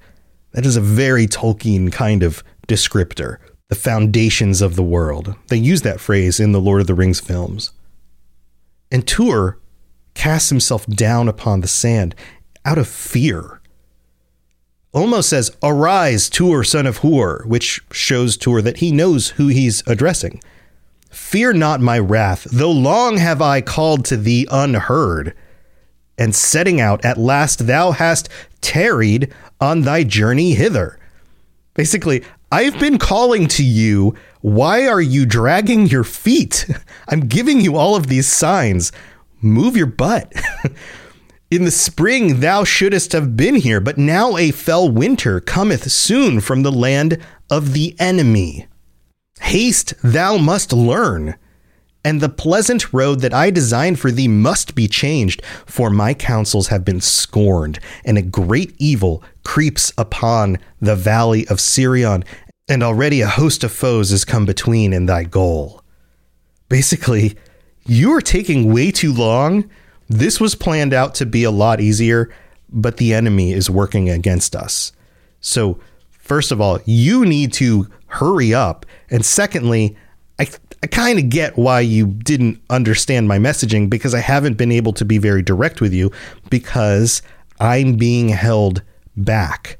That 0.51 0.65
is 0.65 0.75
a 0.75 0.81
very 0.81 1.27
Tolkien 1.27 1.91
kind 1.91 2.23
of 2.23 2.43
descriptor. 2.67 3.37
The 3.69 3.75
foundations 3.75 4.61
of 4.61 4.75
the 4.75 4.83
world. 4.83 5.35
They 5.47 5.57
use 5.57 5.83
that 5.83 6.01
phrase 6.01 6.41
in 6.41 6.51
the 6.51 6.59
Lord 6.59 6.81
of 6.81 6.87
the 6.87 6.93
Rings 6.93 7.21
films. 7.21 7.71
And 8.91 9.05
Tuor 9.05 9.55
casts 10.13 10.49
himself 10.49 10.85
down 10.87 11.29
upon 11.29 11.61
the 11.61 11.69
sand 11.69 12.13
out 12.65 12.77
of 12.77 12.87
fear. 12.87 13.61
Ulmo 14.93 15.23
says, 15.23 15.55
Arise, 15.63 16.29
Tuor, 16.29 16.67
son 16.67 16.85
of 16.85 16.99
Huor, 16.99 17.45
which 17.45 17.79
shows 17.91 18.37
Tuor 18.37 18.61
that 18.61 18.77
he 18.77 18.91
knows 18.91 19.29
who 19.29 19.47
he's 19.47 19.83
addressing. 19.87 20.41
Fear 21.11 21.53
not 21.53 21.81
my 21.81 21.99
wrath, 21.99 22.47
though 22.51 22.71
long 22.71 23.17
have 23.17 23.41
I 23.41 23.59
called 23.59 24.05
to 24.05 24.17
thee 24.17 24.47
unheard. 24.49 25.35
And 26.17 26.33
setting 26.33 26.79
out, 26.79 27.03
at 27.03 27.17
last 27.17 27.67
thou 27.67 27.91
hast 27.91 28.29
tarried 28.61 29.33
on 29.59 29.81
thy 29.81 30.03
journey 30.03 30.53
hither. 30.53 30.97
Basically, 31.73 32.23
I've 32.51 32.79
been 32.79 32.97
calling 32.97 33.47
to 33.49 33.63
you. 33.63 34.15
Why 34.41 34.87
are 34.87 35.01
you 35.01 35.25
dragging 35.25 35.87
your 35.87 36.03
feet? 36.03 36.65
I'm 37.09 37.21
giving 37.27 37.59
you 37.59 37.75
all 37.75 37.95
of 37.95 38.07
these 38.07 38.27
signs. 38.27 38.91
Move 39.41 39.75
your 39.75 39.87
butt. 39.87 40.31
In 41.51 41.65
the 41.65 41.71
spring 41.71 42.39
thou 42.39 42.63
shouldest 42.63 43.11
have 43.11 43.35
been 43.35 43.55
here, 43.55 43.81
but 43.81 43.97
now 43.97 44.37
a 44.37 44.51
fell 44.51 44.89
winter 44.89 45.41
cometh 45.41 45.91
soon 45.91 46.39
from 46.39 46.63
the 46.63 46.71
land 46.71 47.17
of 47.49 47.73
the 47.73 47.95
enemy. 47.99 48.67
Haste 49.41 49.93
thou 50.03 50.37
must 50.37 50.71
learn, 50.71 51.35
and 52.03 52.21
the 52.21 52.29
pleasant 52.29 52.93
road 52.93 53.19
that 53.19 53.33
I 53.33 53.49
designed 53.49 53.99
for 53.99 54.11
thee 54.11 54.27
must 54.27 54.75
be 54.75 54.87
changed, 54.87 55.43
for 55.65 55.89
my 55.89 56.13
counsels 56.13 56.67
have 56.67 56.85
been 56.85 57.01
scorned, 57.01 57.79
and 58.05 58.17
a 58.17 58.21
great 58.21 58.73
evil 58.77 59.23
creeps 59.43 59.91
upon 59.97 60.57
the 60.79 60.95
valley 60.95 61.47
of 61.47 61.59
Sirion, 61.59 62.23
and 62.69 62.81
already 62.81 63.21
a 63.21 63.27
host 63.27 63.63
of 63.63 63.71
foes 63.71 64.11
has 64.11 64.23
come 64.23 64.45
between 64.45 64.93
in 64.93 65.05
thy 65.05 65.23
goal. 65.23 65.83
Basically, 66.69 67.35
you 67.85 68.11
are 68.13 68.21
taking 68.21 68.71
way 68.71 68.91
too 68.91 69.11
long. 69.11 69.69
This 70.07 70.39
was 70.39 70.55
planned 70.55 70.93
out 70.93 71.15
to 71.15 71.25
be 71.25 71.43
a 71.43 71.51
lot 71.51 71.81
easier, 71.81 72.33
but 72.69 72.97
the 72.97 73.13
enemy 73.13 73.51
is 73.51 73.69
working 73.69 74.09
against 74.09 74.55
us. 74.55 74.93
So, 75.41 75.79
first 76.31 76.53
of 76.53 76.61
all, 76.61 76.79
you 76.85 77.25
need 77.25 77.51
to 77.51 77.85
hurry 78.05 78.53
up. 78.53 78.85
And 79.09 79.25
secondly, 79.25 79.97
I, 80.39 80.47
I 80.81 80.87
kind 80.87 81.19
of 81.19 81.27
get 81.27 81.57
why 81.57 81.81
you 81.81 82.07
didn't 82.07 82.61
understand 82.69 83.27
my 83.27 83.37
messaging 83.37 83.89
because 83.89 84.15
I 84.15 84.21
haven't 84.21 84.53
been 84.53 84.71
able 84.71 84.93
to 84.93 85.03
be 85.03 85.17
very 85.17 85.41
direct 85.41 85.81
with 85.81 85.91
you 85.91 86.09
because 86.49 87.21
I'm 87.59 87.97
being 87.97 88.29
held 88.29 88.81
back. 89.17 89.77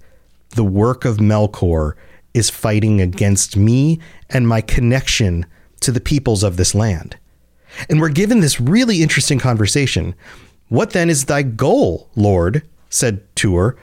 The 0.50 0.66
work 0.66 1.06
of 1.06 1.20
Melkor 1.20 1.94
is 2.34 2.50
fighting 2.50 3.00
against 3.00 3.56
me 3.56 4.02
and 4.30 4.46
my 4.46 4.60
connection 4.60 5.46
to 5.80 5.90
the 5.90 6.02
peoples 6.02 6.44
of 6.44 6.58
this 6.58 6.76
land. 6.76 7.16
And 7.90 8.02
we're 8.02 8.10
given 8.10 8.42
this 8.42 8.60
really 8.60 9.02
interesting 9.02 9.40
conversation. 9.40 10.16
What 10.68 10.90
then 10.90 11.10
is 11.10 11.24
thy 11.24 11.44
goal, 11.44 12.10
Lord? 12.18 12.68
said 12.90 13.24
Tuor. 13.38 13.78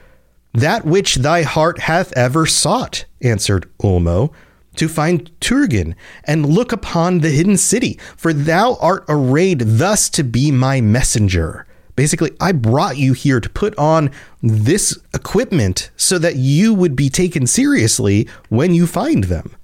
That 0.53 0.85
which 0.85 1.15
thy 1.15 1.43
heart 1.43 1.79
hath 1.79 2.11
ever 2.17 2.45
sought, 2.45 3.05
answered 3.21 3.69
Ulmo, 3.81 4.31
to 4.75 4.87
find 4.87 5.29
Turgon 5.39 5.95
and 6.23 6.45
look 6.45 6.71
upon 6.71 7.19
the 7.19 7.29
hidden 7.29 7.57
city, 7.57 7.99
for 8.15 8.33
thou 8.33 8.77
art 8.81 9.03
arrayed 9.09 9.59
thus 9.59 10.09
to 10.11 10.23
be 10.23 10.51
my 10.51 10.81
messenger. 10.81 11.65
Basically, 11.95 12.31
I 12.39 12.53
brought 12.53 12.97
you 12.97 13.11
here 13.11 13.41
to 13.41 13.49
put 13.49 13.77
on 13.77 14.09
this 14.41 14.97
equipment 15.13 15.91
so 15.97 16.17
that 16.17 16.37
you 16.37 16.73
would 16.73 16.95
be 16.95 17.09
taken 17.09 17.45
seriously 17.45 18.27
when 18.47 18.73
you 18.73 18.87
find 18.87 19.25
them. 19.25 19.55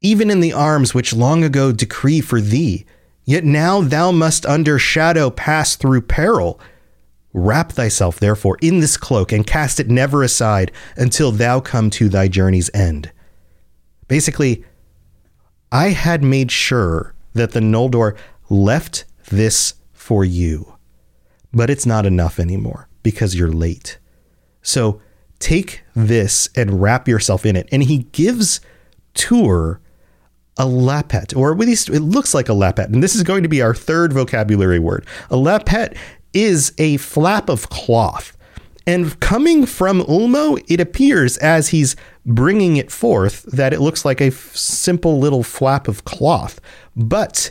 Even 0.00 0.30
in 0.30 0.40
the 0.40 0.54
arms 0.54 0.94
which 0.94 1.12
long 1.12 1.44
ago 1.44 1.70
decree 1.70 2.22
for 2.22 2.40
thee, 2.40 2.86
yet 3.24 3.44
now 3.44 3.82
thou 3.82 4.10
must 4.10 4.46
under 4.46 4.78
shadow 4.78 5.28
pass 5.28 5.76
through 5.76 6.00
peril. 6.00 6.58
Wrap 7.34 7.72
thyself, 7.72 8.20
therefore, 8.20 8.58
in 8.60 8.80
this 8.80 8.96
cloak 8.96 9.32
and 9.32 9.46
cast 9.46 9.80
it 9.80 9.88
never 9.88 10.22
aside 10.22 10.70
until 10.96 11.32
thou 11.32 11.60
come 11.60 11.88
to 11.90 12.08
thy 12.08 12.28
journey's 12.28 12.70
end. 12.74 13.10
Basically, 14.08 14.64
I 15.70 15.90
had 15.90 16.22
made 16.22 16.50
sure 16.52 17.14
that 17.32 17.52
the 17.52 17.60
Noldor 17.60 18.16
left 18.50 19.04
this 19.30 19.74
for 19.92 20.24
you 20.24 20.72
but 21.52 21.70
it's 21.70 21.86
not 21.86 22.06
enough 22.06 22.38
anymore 22.38 22.88
because 23.02 23.34
you're 23.34 23.52
late. 23.52 23.98
So 24.62 25.00
take 25.38 25.82
this 25.94 26.48
and 26.56 26.80
wrap 26.80 27.06
yourself 27.06 27.44
in 27.44 27.56
it. 27.56 27.68
And 27.70 27.82
he 27.82 27.98
gives 28.12 28.60
Tuor 29.14 29.78
a 30.58 30.66
lappet, 30.66 31.34
or 31.34 31.52
at 31.52 31.58
least 31.58 31.88
it 31.88 32.00
looks 32.00 32.34
like 32.34 32.48
a 32.48 32.54
lappet. 32.54 32.90
And 32.90 33.02
this 33.02 33.14
is 33.14 33.22
going 33.22 33.42
to 33.42 33.48
be 33.48 33.62
our 33.62 33.74
third 33.74 34.12
vocabulary 34.12 34.78
word. 34.78 35.06
A 35.30 35.36
lappet 35.36 35.96
is 36.32 36.72
a 36.78 36.96
flap 36.98 37.48
of 37.48 37.68
cloth. 37.68 38.36
And 38.86 39.18
coming 39.20 39.64
from 39.64 40.00
Ulmo, 40.02 40.62
it 40.68 40.80
appears 40.80 41.36
as 41.38 41.68
he's 41.68 41.94
bringing 42.26 42.76
it 42.76 42.90
forth 42.90 43.42
that 43.44 43.72
it 43.72 43.80
looks 43.80 44.04
like 44.04 44.20
a 44.20 44.26
f- 44.26 44.56
simple 44.56 45.18
little 45.20 45.44
flap 45.44 45.86
of 45.86 46.04
cloth. 46.04 46.60
But 46.96 47.50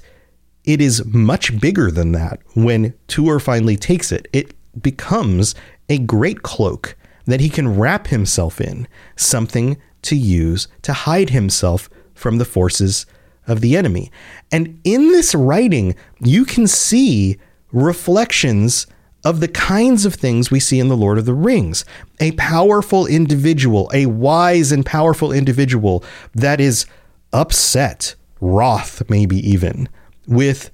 it 0.66 0.82
is 0.82 1.06
much 1.06 1.60
bigger 1.60 1.90
than 1.90 2.12
that 2.12 2.40
when 2.54 2.94
Tuor 3.08 3.42
finally 3.42 3.78
takes 3.78 4.12
it. 4.12 4.28
It 4.34 4.54
becomes 4.82 5.56
a 5.90 6.00
great 6.00 6.44
cloak 6.44 6.96
that 7.26 7.40
he 7.40 7.50
can 7.50 7.78
wrap 7.78 8.08
himself 8.08 8.60
in, 8.60 8.88
something 9.16 9.78
to 10.02 10.16
use 10.16 10.68
to 10.82 10.94
hide 10.94 11.30
himself 11.30 11.90
from 12.14 12.38
the 12.38 12.46
forces 12.46 13.06
of 13.48 13.62
the 13.62 13.76
enemy. 13.76 14.12
And 14.52 14.80
in 14.84 15.10
this 15.10 15.34
writing, 15.34 15.96
you 16.20 16.46
can 16.46 16.68
see 16.68 17.38
reflections 17.72 18.88
of 19.24 19.40
the 19.40 19.48
kinds 19.48 20.06
of 20.06 20.16
things 20.16 20.50
we 20.50 20.60
see 20.60 20.80
in 20.80 20.88
The 20.88 20.98
Lord 20.98 21.18
of 21.18 21.26
the 21.26 21.34
Rings. 21.34 21.86
A 22.20 22.32
powerful 22.34 23.06
individual, 23.06 23.90
a 23.94 24.08
wise 24.08 24.72
and 24.72 24.86
powerful 24.86 25.32
individual 25.32 26.04
that 26.34 26.60
is 26.60 26.86
upset, 27.32 28.16
wroth, 28.40 29.04
maybe 29.10 29.38
even, 29.48 29.88
with 30.28 30.72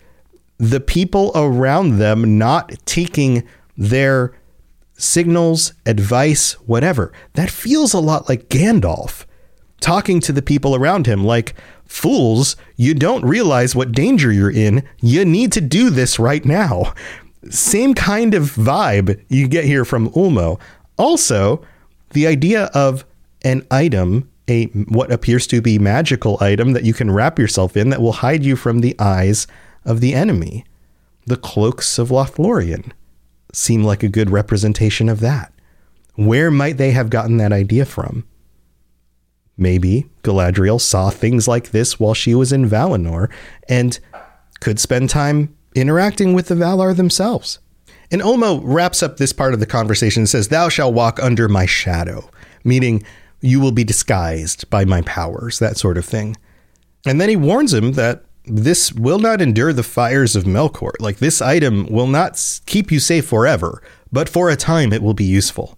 the 0.58 0.80
people 0.80 1.32
around 1.36 1.98
them 1.98 2.38
not 2.38 2.74
taking 2.86 3.48
their 3.78 4.34
signals, 4.98 5.74
advice, 5.86 6.54
whatever. 6.62 7.12
That 7.34 7.52
feels 7.52 7.94
a 7.94 8.00
lot 8.00 8.28
like 8.28 8.50
Gandalf 8.50 9.26
talking 9.80 10.20
to 10.22 10.32
the 10.32 10.42
people 10.42 10.76
around 10.76 11.06
him 11.06 11.24
like, 11.24 11.54
Fools, 11.88 12.56
you 12.76 12.94
don't 12.94 13.26
realize 13.26 13.76
what 13.76 13.92
danger 13.92 14.32
you're 14.32 14.52
in. 14.52 14.88
You 15.02 15.26
need 15.26 15.52
to 15.54 15.62
do 15.62 15.90
this 15.90 16.20
right 16.20 16.44
now. 16.44 16.94
Same 17.50 17.94
kind 17.94 18.34
of 18.34 18.44
vibe 18.44 19.24
you 19.30 19.48
get 19.48 19.66
here 19.66 19.86
from 19.86 20.10
Ulmo. 20.12 20.60
Also, 20.98 21.66
the 22.12 22.28
idea 22.28 22.66
of 22.74 23.06
an 23.44 23.66
item 23.72 24.30
a 24.50 24.66
what 24.66 25.12
appears 25.12 25.46
to 25.48 25.62
be 25.62 25.78
magical 25.78 26.38
item 26.40 26.74
that 26.74 26.84
you 26.84 26.94
can 26.94 27.12
wrap 27.12 27.38
yourself 27.38 27.76
in 27.76 27.90
that 27.90 28.02
will 28.02 28.14
hide 28.14 28.44
you 28.44 28.56
from 28.56 28.80
the 28.80 28.96
eyes 29.00 29.48
of 29.86 30.00
the 30.00 30.14
enemy. 30.14 30.66
The 31.26 31.38
cloaks 31.38 32.00
of 32.00 32.10
Lothlorien 32.10 32.92
seem 33.54 33.84
like 33.84 34.04
a 34.04 34.10
good 34.10 34.30
representation 34.30 35.10
of 35.10 35.20
that. 35.20 35.54
Where 36.16 36.50
might 36.50 36.78
they 36.78 36.92
have 36.92 37.10
gotten 37.10 37.38
that 37.38 37.52
idea 37.52 37.86
from? 37.86 38.26
Maybe 39.58 40.08
Galadriel 40.24 40.80
saw 40.80 41.10
things 41.10 41.48
like 41.48 41.72
this 41.72 42.00
while 42.00 42.14
she 42.14 42.36
was 42.36 42.52
in 42.52 42.70
Valinor 42.70 43.30
and 43.68 44.00
could 44.60 44.80
spend 44.80 45.10
time 45.10 45.56
interacting 45.76 46.34
with 46.34 46.48
the 46.48 46.56
Valar 46.56 46.96
themselves. 46.96 47.60
And 48.12 48.22
Ulmo 48.22 48.62
wraps 48.64 49.04
up 49.04 49.18
this 49.18 49.34
part 49.34 49.54
of 49.54 49.60
the 49.60 49.66
conversation 49.66 50.22
and 50.22 50.30
says, 50.30 50.48
Thou 50.48 50.70
shalt 50.70 50.94
walk 50.94 51.20
under 51.22 51.50
my 51.50 51.66
shadow, 51.66 52.30
meaning 52.64 53.04
you 53.42 53.60
will 53.60 53.72
be 53.72 53.84
disguised 53.84 54.70
by 54.70 54.86
my 54.86 55.02
powers, 55.02 55.60
that 55.60 55.78
sort 55.78 55.98
of 55.98 56.06
thing. 56.06 56.38
And 57.06 57.20
then 57.20 57.30
he 57.30 57.36
warns 57.36 57.74
him 57.74 57.94
that 57.94 58.24
this 58.46 58.94
will 58.94 59.20
not 59.20 59.42
endure 59.42 59.74
the 59.74 59.84
fires 59.84 60.36
of 60.36 60.46
Melkor. 60.46 60.94
Like 61.00 61.18
this 61.18 61.42
item 61.42 61.86
will 61.88 62.08
not 62.08 62.62
keep 62.66 62.92
you 62.92 63.00
safe 63.00 63.26
forever, 63.26 63.84
but 64.12 64.30
for 64.30 64.50
a 64.50 64.56
time 64.56 64.94
it 64.94 65.02
will 65.02 65.14
be 65.14 65.26
useful. 65.26 65.78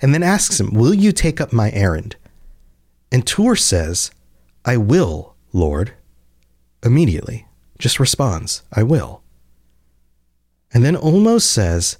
And 0.00 0.12
then 0.12 0.22
asks 0.22 0.60
him, 0.60 0.74
Will 0.74 0.94
you 0.94 1.12
take 1.12 1.40
up 1.40 1.52
my 1.52 1.70
errand? 1.70 2.16
And 3.12 3.26
Tuor 3.26 3.58
says, 3.58 4.10
I 4.64 4.78
will, 4.78 5.36
Lord. 5.52 5.92
Immediately, 6.82 7.46
just 7.78 8.00
responds, 8.00 8.62
I 8.72 8.82
will. 8.82 9.22
And 10.72 10.82
then 10.82 10.96
Ulmo 10.96 11.40
says, 11.40 11.98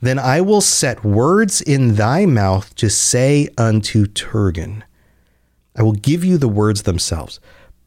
Then 0.00 0.18
I 0.18 0.40
will 0.40 0.62
set 0.62 1.04
words 1.04 1.60
in 1.60 1.96
thy 1.96 2.24
mouth 2.24 2.74
to 2.76 2.88
say 2.88 3.48
unto 3.58 4.06
Turgon. 4.06 4.82
I 5.76 5.82
will 5.82 5.92
give 5.92 6.24
you 6.24 6.38
the 6.38 6.48
words 6.48 6.82
themselves. 6.82 7.38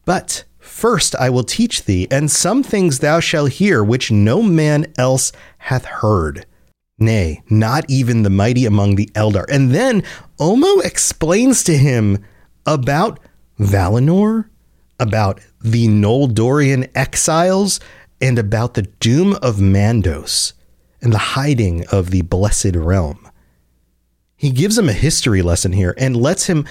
But 0.04 0.44
first 0.60 1.16
I 1.16 1.28
will 1.28 1.42
teach 1.42 1.84
thee, 1.84 2.06
and 2.08 2.30
some 2.30 2.62
things 2.62 3.00
thou 3.00 3.18
shalt 3.18 3.52
hear 3.52 3.82
which 3.82 4.12
no 4.12 4.42
man 4.42 4.92
else 4.96 5.32
hath 5.58 5.84
heard. 5.86 6.46
Nay, 6.98 7.42
not 7.50 7.84
even 7.88 8.22
the 8.22 8.30
mighty 8.30 8.64
among 8.64 8.94
the 8.94 9.06
Eldar. 9.14 9.46
And 9.50 9.72
then 9.72 10.04
Ulmo 10.38 10.84
explains 10.84 11.64
to 11.64 11.76
him 11.76 12.24
about 12.66 13.18
Valinor, 13.58 14.48
about 14.98 15.40
the 15.60 15.88
Noldorian 15.88 16.90
exiles, 16.94 17.80
and 18.20 18.38
about 18.38 18.74
the 18.74 18.82
doom 18.82 19.34
of 19.42 19.56
Mandos 19.56 20.52
and 21.02 21.12
the 21.12 21.18
hiding 21.18 21.86
of 21.88 22.10
the 22.10 22.22
Blessed 22.22 22.76
Realm. 22.76 23.28
He 24.36 24.50
gives 24.50 24.78
him 24.78 24.88
a 24.88 24.94
history 24.94 25.42
lesson 25.42 25.72
here 25.72 25.94
and 25.98 26.16
lets 26.16 26.46
him 26.46 26.66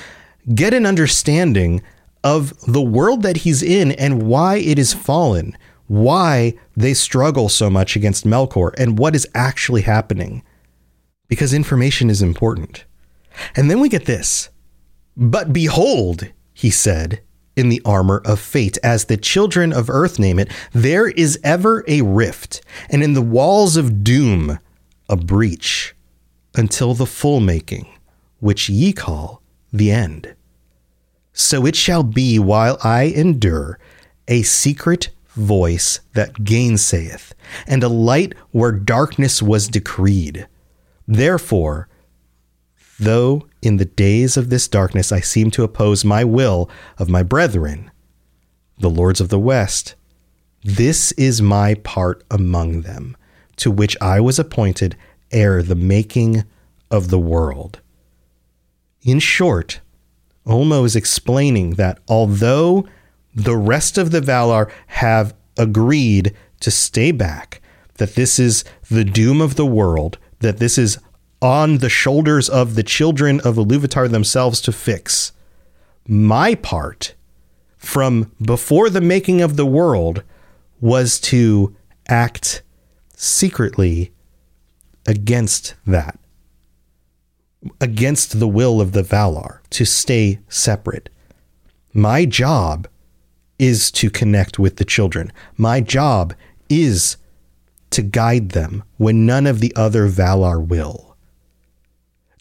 get 0.54 0.74
an 0.74 0.86
understanding 0.86 1.82
of 2.24 2.60
the 2.62 2.82
world 2.82 3.24
that 3.24 3.38
he's 3.38 3.64
in 3.64 3.92
and 3.94 4.24
why 4.24 4.58
it 4.58 4.78
is 4.78 4.94
fallen, 4.94 5.58
why 5.88 6.56
they 6.76 6.94
struggle 6.94 7.50
so 7.50 7.70
much 7.70 7.96
against 7.96 8.26
Melkor, 8.26 8.74
and 8.78 9.00
what 9.00 9.16
is 9.16 9.28
actually 9.34 9.82
happening. 9.82 10.44
Because 11.28 11.54
information 11.54 12.10
is 12.10 12.22
important. 12.22 12.86
And 13.56 13.70
then 13.70 13.80
we 13.80 13.90
get 13.90 14.06
this. 14.06 14.50
But 15.20 15.52
behold, 15.52 16.30
he 16.54 16.70
said, 16.70 17.20
in 17.58 17.68
the 17.68 17.82
armor 17.84 18.22
of 18.24 18.40
fate, 18.40 18.78
as 18.82 19.06
the 19.06 19.18
children 19.18 19.74
of 19.74 19.90
earth 19.90 20.18
name 20.18 20.40
it, 20.40 20.50
there 20.72 21.10
is 21.10 21.38
ever 21.44 21.84
a 21.90 22.02
rift, 22.04 22.62
and 22.90 23.04
in 23.04 23.16
the 23.16 23.22
walls 23.22 23.76
of 23.76 24.02
doom 24.02 24.60
a 25.10 25.18
breach, 25.18 25.94
until 26.56 26.94
the 26.94 27.06
full 27.06 27.42
making, 27.42 27.86
which 28.40 28.70
ye 28.70 28.94
call 28.94 29.42
the 29.74 29.92
end. 29.92 30.36
So 31.34 31.66
it 31.66 31.76
shall 31.76 32.04
be 32.04 32.40
while 32.40 32.78
I 32.82 33.04
endure 33.04 33.78
a 34.30 34.44
secret 34.44 35.10
voice 35.32 36.00
that 36.14 36.46
gainsayeth, 36.46 37.34
and 37.68 37.84
a 37.84 37.90
light 37.90 38.36
where 38.52 38.72
darkness 38.72 39.42
was 39.42 39.68
decreed. 39.68 40.48
Therefore, 41.06 41.89
though 43.00 43.48
in 43.62 43.78
the 43.78 43.86
days 43.86 44.38
of 44.38 44.50
this 44.50 44.68
darkness 44.68 45.12
I 45.12 45.20
seem 45.22 45.52
to 45.52 45.64
oppose 45.64 46.06
my 46.06 46.24
will 46.24 46.70
of 46.98 47.10
my 47.10 47.24
brethren, 47.24 47.90
the 48.78 48.90
lords 48.90 49.20
of 49.20 49.30
the 49.30 49.40
West, 49.40 49.96
this 50.64 51.12
is 51.14 51.42
my 51.42 51.76
part 51.76 52.24
among 52.30 52.82
them, 52.82 53.16
to 53.58 53.72
which 53.72 53.98
I 54.02 54.20
was 54.20 54.38
appointed 54.38 54.96
ere 55.32 55.64
the 55.64 55.76
making 55.76 56.44
of 56.92 57.10
the 57.10 57.20
world. 57.20 57.80
In 59.02 59.20
short, 59.20 59.80
Ulmo 60.46 60.86
is 60.86 60.96
explaining 60.96 61.72
that 61.72 62.00
although 62.08 62.88
the 63.34 63.56
rest 63.56 63.98
of 63.98 64.12
the 64.12 64.22
Valar 64.22 64.70
have 64.88 65.34
agreed 65.58 66.36
to 66.62 66.72
stay 66.72 67.12
back, 67.12 67.62
that 67.96 68.16
this 68.16 68.40
is 68.40 68.64
the 68.90 69.04
doom 69.04 69.40
of 69.40 69.56
the 69.56 69.66
world, 69.66 70.18
that 70.40 70.58
this 70.58 70.78
is 70.78 70.98
on 71.42 71.78
the 71.78 71.90
shoulders 71.90 72.50
of 72.50 72.76
the 72.76 72.84
children 72.84 73.40
of 73.42 73.56
Iluvatar 73.56 74.10
themselves 74.10 74.62
to 74.62 74.72
fix. 74.72 75.32
My 76.08 76.56
part 76.56 77.14
from 77.78 78.32
before 78.42 78.90
the 78.90 79.02
making 79.02 79.42
of 79.42 79.56
the 79.56 79.66
world 79.66 80.24
was 80.82 81.20
to 81.20 81.76
act 82.08 82.62
secretly 83.16 84.12
against 85.08 85.76
that 85.86 86.20
against 87.82 88.40
the 88.40 88.48
will 88.48 88.80
of 88.80 88.94
the 88.94 89.02
Valar 89.02 89.60
to 89.70 89.86
stay 89.86 90.40
separate. 90.48 91.10
My 91.94 92.26
job 92.26 92.88
is 93.58 93.92
to 93.92 94.10
connect 94.10 94.58
with 94.58 94.78
the 94.78 94.86
children. 94.86 95.32
My 95.58 95.82
job 95.82 96.34
is 96.70 97.18
to 97.90 98.02
guide 98.02 98.50
them 98.50 98.84
when 98.98 99.26
none 99.26 99.48
of 99.48 99.60
the 99.60 99.76
other 99.76 100.08
Valar 100.08 100.66
will. 100.66 101.09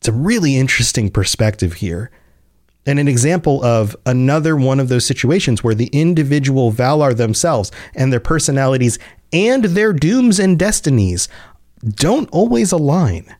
It's 0.08 0.16
a 0.16 0.18
really 0.18 0.56
interesting 0.56 1.10
perspective 1.10 1.74
here. 1.74 2.10
And 2.86 2.98
an 2.98 3.08
example 3.08 3.62
of 3.62 3.94
another 4.06 4.56
one 4.56 4.80
of 4.80 4.88
those 4.88 5.04
situations 5.04 5.62
where 5.62 5.74
the 5.74 5.88
individual 5.88 6.72
Valar 6.72 7.14
themselves 7.14 7.70
and 7.94 8.10
their 8.10 8.18
personalities 8.18 8.98
and 9.34 9.64
their 9.64 9.92
dooms 9.92 10.38
and 10.38 10.58
destinies 10.58 11.28
don't 11.84 12.26
always 12.30 12.72
align. 12.72 13.36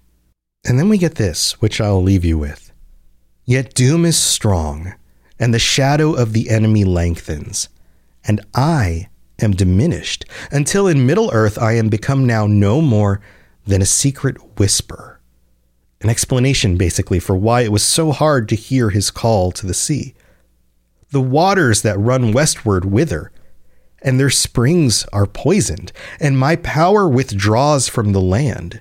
And 0.66 0.78
then 0.78 0.90
we 0.90 0.98
get 0.98 1.14
this, 1.14 1.52
which 1.62 1.81
I'll 1.81 2.02
leave 2.02 2.26
you 2.26 2.37
with. 2.37 2.70
Yet 3.46 3.72
doom 3.72 4.04
is 4.04 4.18
strong, 4.18 4.92
and 5.38 5.54
the 5.54 5.59
shadow 5.59 6.12
of 6.12 6.35
the 6.35 6.50
enemy 6.50 6.85
lengthens, 6.85 7.70
and 8.26 8.42
I 8.54 9.09
am 9.40 9.52
diminished, 9.52 10.26
until 10.50 10.87
in 10.87 11.07
Middle 11.07 11.31
Earth 11.33 11.57
I 11.57 11.76
am 11.76 11.88
become 11.88 12.26
now 12.26 12.46
no 12.46 12.83
more 12.83 13.22
than 13.64 13.81
a 13.81 13.87
secret 13.87 14.37
whisper. 14.59 15.17
An 16.00 16.11
explanation, 16.11 16.76
basically, 16.76 17.18
for 17.18 17.37
why 17.37 17.62
it 17.62 17.72
was 17.72 17.82
so 17.82 18.12
hard 18.12 18.48
to 18.48 18.54
hear 18.54 18.90
his 18.90 19.11
call 19.11 19.50
to 19.52 19.66
the 19.66 19.74
sea. 19.74 20.14
The 21.11 21.20
waters 21.20 21.82
that 21.82 21.98
run 21.98 22.32
westward 22.32 22.84
wither, 22.84 23.32
and 24.02 24.20
their 24.20 24.30
springs 24.30 25.04
are 25.12 25.26
poisoned, 25.26 25.92
and 26.20 26.38
my 26.38 26.54
power 26.56 27.08
withdraws 27.08 27.88
from 27.88 28.12
the 28.12 28.20
land. 28.20 28.80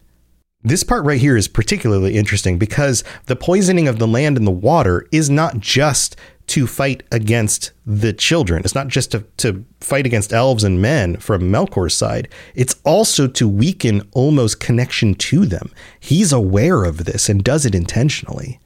This 0.63 0.83
part 0.83 1.05
right 1.05 1.19
here 1.19 1.37
is 1.37 1.47
particularly 1.47 2.17
interesting 2.17 2.57
because 2.57 3.03
the 3.25 3.35
poisoning 3.35 3.87
of 3.87 3.99
the 3.99 4.07
land 4.07 4.37
and 4.37 4.45
the 4.45 4.51
water 4.51 5.07
is 5.11 5.29
not 5.29 5.59
just 5.59 6.15
to 6.47 6.65
fight 6.65 7.03
against 7.11 7.71
the 7.85 8.13
children. 8.13 8.63
It's 8.63 8.75
not 8.75 8.87
just 8.87 9.11
to, 9.11 9.25
to 9.37 9.65
fight 9.81 10.05
against 10.05 10.33
elves 10.33 10.63
and 10.63 10.81
men 10.81 11.17
from 11.17 11.43
Melkor's 11.43 11.93
side. 11.93 12.29
It's 12.55 12.75
also 12.85 13.27
to 13.27 13.47
weaken 13.47 14.01
Ulmo's 14.15 14.55
connection 14.55 15.13
to 15.15 15.45
them. 15.45 15.71
He's 15.99 16.31
aware 16.31 16.85
of 16.85 17.05
this 17.05 17.27
and 17.29 17.43
does 17.43 17.65
it 17.65 17.75
intentionally. 17.75 18.59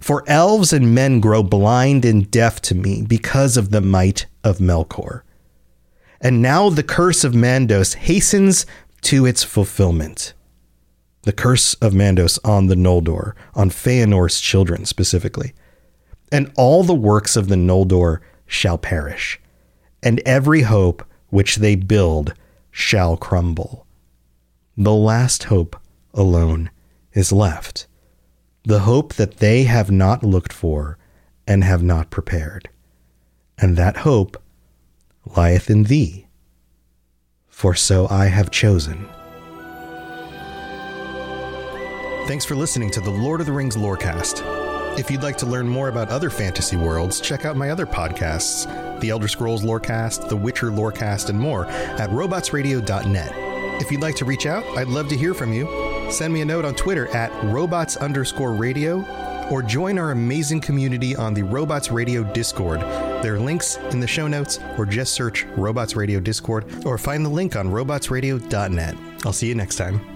For 0.00 0.22
elves 0.26 0.72
and 0.72 0.94
men 0.94 1.20
grow 1.20 1.42
blind 1.42 2.04
and 2.04 2.30
deaf 2.30 2.60
to 2.62 2.74
me 2.74 3.02
because 3.02 3.56
of 3.56 3.70
the 3.70 3.80
might 3.80 4.26
of 4.44 4.58
Melkor. 4.58 5.22
And 6.20 6.42
now 6.42 6.70
the 6.70 6.82
curse 6.82 7.24
of 7.24 7.34
Mandos 7.34 7.94
hastens 7.94 8.66
to 9.02 9.26
its 9.26 9.42
fulfillment 9.42 10.34
the 11.26 11.32
curse 11.32 11.74
of 11.74 11.92
Mandos 11.92 12.38
on 12.44 12.68
the 12.68 12.76
Noldor, 12.76 13.32
on 13.52 13.68
Feanor's 13.68 14.38
children 14.38 14.84
specifically. 14.86 15.54
And 16.32 16.52
all 16.56 16.82
the 16.82 16.94
works 16.94 17.36
of 17.36 17.48
the 17.48 17.54
Noldor 17.54 18.20
shall 18.46 18.78
perish, 18.78 19.40
and 20.02 20.20
every 20.26 20.62
hope 20.62 21.04
which 21.28 21.56
they 21.56 21.76
build 21.76 22.34
shall 22.70 23.16
crumble. 23.16 23.86
The 24.76 24.92
last 24.92 25.44
hope 25.44 25.76
alone 26.12 26.70
is 27.12 27.32
left, 27.32 27.86
the 28.64 28.80
hope 28.80 29.14
that 29.14 29.38
they 29.38 29.64
have 29.64 29.90
not 29.90 30.22
looked 30.22 30.52
for 30.52 30.98
and 31.46 31.64
have 31.64 31.82
not 31.82 32.10
prepared. 32.10 32.68
And 33.58 33.76
that 33.76 33.98
hope 33.98 34.42
lieth 35.36 35.70
in 35.70 35.84
thee, 35.84 36.26
for 37.48 37.74
so 37.74 38.06
I 38.10 38.26
have 38.26 38.50
chosen. 38.50 39.08
Thanks 42.26 42.44
for 42.44 42.56
listening 42.56 42.90
to 42.90 43.00
the 43.00 43.10
Lord 43.10 43.40
of 43.40 43.46
the 43.46 43.52
Rings 43.52 43.76
Lorecast. 43.76 44.65
If 44.98 45.10
you'd 45.10 45.22
like 45.22 45.36
to 45.38 45.46
learn 45.46 45.68
more 45.68 45.88
about 45.88 46.08
other 46.08 46.30
fantasy 46.30 46.76
worlds, 46.76 47.20
check 47.20 47.44
out 47.44 47.56
my 47.56 47.70
other 47.70 47.86
podcasts, 47.86 48.64
The 49.00 49.10
Elder 49.10 49.28
Scrolls 49.28 49.62
Lorecast, 49.62 50.28
The 50.28 50.36
Witcher 50.36 50.70
Lorecast, 50.70 51.28
and 51.28 51.38
more 51.38 51.66
at 51.66 52.08
robotsradio.net. 52.10 53.32
If 53.80 53.90
you'd 53.90 54.00
like 54.00 54.16
to 54.16 54.24
reach 54.24 54.46
out, 54.46 54.64
I'd 54.78 54.88
love 54.88 55.08
to 55.08 55.16
hear 55.16 55.34
from 55.34 55.52
you. 55.52 55.68
Send 56.10 56.32
me 56.32 56.40
a 56.40 56.46
note 56.46 56.64
on 56.64 56.74
Twitter 56.74 57.08
at 57.08 57.30
robots 57.44 57.98
underscore 57.98 58.54
radio 58.54 59.04
or 59.50 59.62
join 59.62 59.98
our 59.98 60.12
amazing 60.12 60.60
community 60.60 61.14
on 61.14 61.34
the 61.34 61.42
Robots 61.42 61.90
Radio 61.90 62.24
Discord. 62.24 62.80
There 62.80 63.34
are 63.34 63.40
links 63.40 63.76
in 63.90 64.00
the 64.00 64.06
show 64.06 64.26
notes, 64.26 64.58
or 64.76 64.86
just 64.86 65.12
search 65.12 65.44
Robots 65.56 65.94
Radio 65.94 66.20
Discord, 66.20 66.64
or 66.84 66.98
find 66.98 67.24
the 67.24 67.30
link 67.30 67.54
on 67.54 67.68
robotsradio.net. 67.68 68.96
I'll 69.24 69.32
see 69.32 69.48
you 69.48 69.54
next 69.54 69.76
time. 69.76 70.15